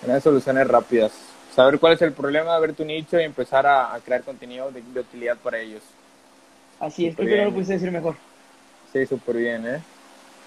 Generar 0.00 0.22
soluciones 0.22 0.66
rápidas. 0.66 1.12
Saber 1.54 1.78
cuál 1.78 1.92
es 1.92 2.02
el 2.02 2.12
problema, 2.12 2.58
ver 2.58 2.72
tu 2.72 2.84
nicho 2.84 3.20
y 3.20 3.24
empezar 3.24 3.66
a, 3.66 3.96
crear 4.04 4.22
contenido 4.22 4.70
de 4.70 5.00
utilidad 5.00 5.36
para 5.36 5.58
ellos. 5.58 5.82
Así 6.84 7.06
es, 7.06 7.16
creo 7.16 7.28
que 7.28 7.36
no 7.38 7.44
lo 7.46 7.52
pudiste 7.52 7.74
decir 7.74 7.90
mejor. 7.90 8.16
Sí, 8.92 9.06
súper 9.06 9.36
bien, 9.36 9.66
¿eh? 9.66 9.82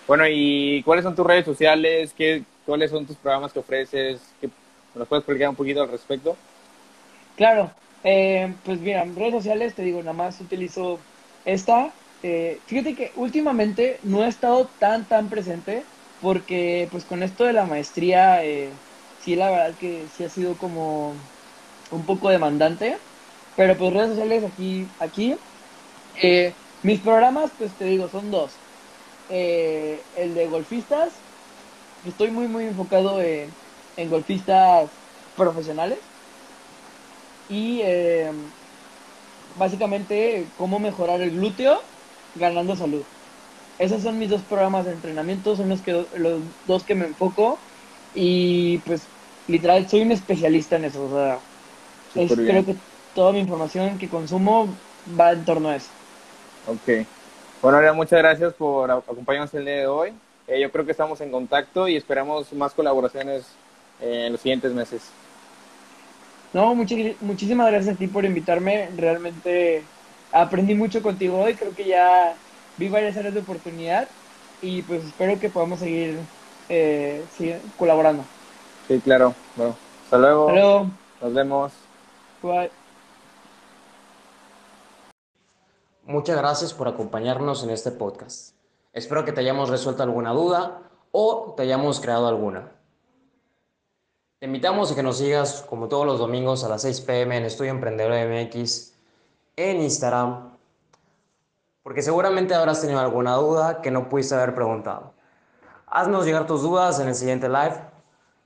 Bueno, 0.08 0.24
¿y 0.30 0.84
cuáles 0.84 1.04
son 1.04 1.16
tus 1.16 1.26
redes 1.26 1.46
sociales? 1.46 2.14
¿Qué, 2.16 2.44
¿Cuáles 2.66 2.92
son 2.92 3.06
tus 3.06 3.18
programas 3.18 3.52
que 3.52 3.60
ofreces? 3.60 4.22
¿Qué, 4.40 4.50
¿Nos 4.96 5.08
puedes 5.08 5.22
explicar 5.24 5.50
un 5.50 5.56
poquito 5.56 5.82
al 5.82 5.90
respecto? 5.90 6.38
Claro, 7.36 7.72
eh, 8.04 8.56
pues 8.64 8.80
mira, 8.80 9.04
redes 9.04 9.34
sociales, 9.34 9.76
te 9.76 9.82
digo, 9.84 10.00
nada 10.02 10.14
más 10.14 10.40
utilizo 10.40 11.00
esta. 11.44 11.94
Eh, 12.22 12.62
fíjate 12.68 12.96
que 12.96 13.12
últimamente 13.16 14.00
no 14.04 14.24
he 14.24 14.28
estado 14.28 14.68
tan, 14.80 15.08
tan 15.08 15.30
presente 15.30 15.84
porque 16.20 16.88
pues 16.92 17.06
con 17.06 17.22
esto 17.24 17.44
de 17.46 17.54
la 17.54 17.66
maestría, 17.66 18.44
eh, 18.46 18.72
sí, 19.18 19.36
la 19.36 19.50
verdad 19.52 19.78
que 19.78 20.08
sí 20.08 20.24
ha 20.24 20.30
sido 20.30 20.58
como 20.58 21.12
un 21.92 22.06
poco 22.06 22.30
demandante. 22.30 22.98
Pero 23.56 23.76
pues 23.78 23.94
redes 23.94 24.10
sociales 24.10 24.44
aquí, 24.44 24.88
aquí 25.00 25.36
eh, 26.22 26.56
mis 26.82 27.00
programas, 27.02 27.52
pues 27.58 27.76
te 27.76 27.86
digo, 27.86 28.08
son 28.10 28.32
dos. 28.32 28.52
Eh, 29.30 30.02
el 30.16 30.34
de 30.36 30.48
golfistas, 30.48 31.14
estoy 32.04 32.32
muy, 32.32 32.48
muy 32.48 32.66
enfocado 32.66 33.22
en, 33.22 33.54
golfistas 34.10 34.92
profesionales. 35.36 36.00
Y 37.50 37.82
eh, 37.84 38.32
básicamente, 39.56 40.52
cómo 40.56 40.80
mejorar 40.80 41.22
el 41.22 41.32
glúteo 41.32 41.82
ganando 42.36 42.76
salud. 42.76 43.04
Esos 43.80 44.02
son 44.02 44.18
mis 44.18 44.30
dos 44.30 44.44
programas 44.44 44.86
de 44.86 44.94
entrenamiento, 44.94 45.56
son 45.56 45.70
los, 45.70 45.82
que, 45.82 46.08
los 46.14 46.44
dos 46.66 46.84
que 46.84 46.96
me 46.96 47.06
enfoco. 47.06 47.60
Y 48.14 48.80
pues, 48.80 49.10
literal, 49.48 49.88
soy 49.90 50.02
un 50.02 50.12
especialista 50.12 50.78
en 50.78 50.86
eso. 50.86 51.04
O 51.06 51.10
sea, 51.10 51.44
creo 52.36 52.66
que 52.66 52.76
toda 53.14 53.34
mi 53.34 53.40
información 53.40 53.98
que 53.98 54.10
consumo 54.10 54.84
va 55.08 55.32
en 55.32 55.46
torno 55.46 55.70
a 55.70 55.76
eso. 55.76 55.92
Ok. 56.68 57.06
Bueno, 57.62 57.94
muchas 57.96 58.20
gracias 58.20 58.54
por 58.54 58.92
acompañarnos 58.92 59.54
el 59.54 59.66
día 59.66 59.76
de 59.76 59.88
hoy. 59.88 60.14
Eh, 60.48 60.62
yo 60.62 60.72
creo 60.72 60.86
que 60.86 60.92
estamos 60.92 61.20
en 61.22 61.32
contacto 61.32 61.88
y 61.88 61.96
esperamos 61.96 62.54
más 62.54 62.74
colaboraciones 62.74 63.46
eh, 64.02 64.26
en 64.28 64.34
los 64.34 64.42
siguientes 64.42 64.72
meses. 64.74 65.02
No, 66.54 66.76
muchísimas 66.76 67.72
gracias 67.72 67.96
a 67.96 67.98
ti 67.98 68.08
por 68.08 68.26
invitarme. 68.26 68.90
Realmente 68.96 69.84
aprendí 70.32 70.76
mucho 70.76 71.02
contigo 71.02 71.40
hoy. 71.40 71.56
Creo 71.56 71.74
que 71.76 71.86
ya 71.86 72.36
vi 72.78 72.90
varias 72.90 73.18
áreas 73.18 73.34
de 73.34 73.42
oportunidad 73.42 74.08
y 74.62 74.82
pues 74.84 75.04
espero 75.04 75.40
que 75.40 75.50
podamos 75.50 75.80
seguir, 75.80 76.18
eh, 76.70 77.24
colaborando. 77.78 78.24
Sí, 78.88 79.00
claro. 79.04 79.34
Bueno, 79.56 79.76
hasta 80.04 80.18
luego. 80.18 80.48
Hasta 80.48 80.60
luego. 80.60 80.92
Nos 81.22 81.34
vemos. 81.34 81.74
Bye. 82.42 82.87
Muchas 86.08 86.38
gracias 86.38 86.74
por 86.74 86.88
acompañarnos 86.88 87.66
en 87.66 87.70
este 87.70 87.92
podcast. 87.92 88.56
Espero 88.94 89.26
que 89.26 89.34
te 89.34 89.42
hayamos 89.42 89.68
resuelto 89.68 90.04
alguna 90.04 90.32
duda 90.32 90.84
o 91.12 91.54
te 91.58 91.64
hayamos 91.64 92.00
creado 92.00 92.30
alguna. 92.30 92.72
Te 94.40 94.46
invitamos 94.46 94.90
a 94.90 94.96
que 94.96 95.04
nos 95.04 95.18
sigas 95.18 95.66
como 95.70 95.90
todos 95.90 96.06
los 96.06 96.18
domingos 96.18 96.64
a 96.64 96.70
las 96.70 96.84
6 96.84 97.02
pm 97.02 97.36
en 97.36 97.44
Estudio 97.44 97.72
Emprendedor 97.72 98.14
MX 98.26 98.94
en 99.58 99.82
Instagram, 99.82 100.58
porque 101.84 102.02
seguramente 102.02 102.56
habrás 102.56 102.80
tenido 102.80 103.02
alguna 103.02 103.36
duda 103.36 103.82
que 103.82 103.92
no 103.92 104.08
pudiste 104.08 104.34
haber 104.34 104.56
preguntado. 104.56 105.12
Haznos 105.88 106.26
llegar 106.26 106.48
tus 106.48 106.62
dudas 106.62 107.02
en 107.02 107.10
el 107.10 107.16
siguiente 107.16 107.50
live. 107.50 107.82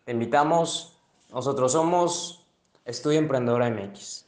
Te 0.05 0.13
invitamos. 0.13 0.99
Nosotros 1.29 1.73
somos 1.73 2.43
Estudio 2.85 3.19
Emprendedor 3.19 3.63
MX. 3.69 4.20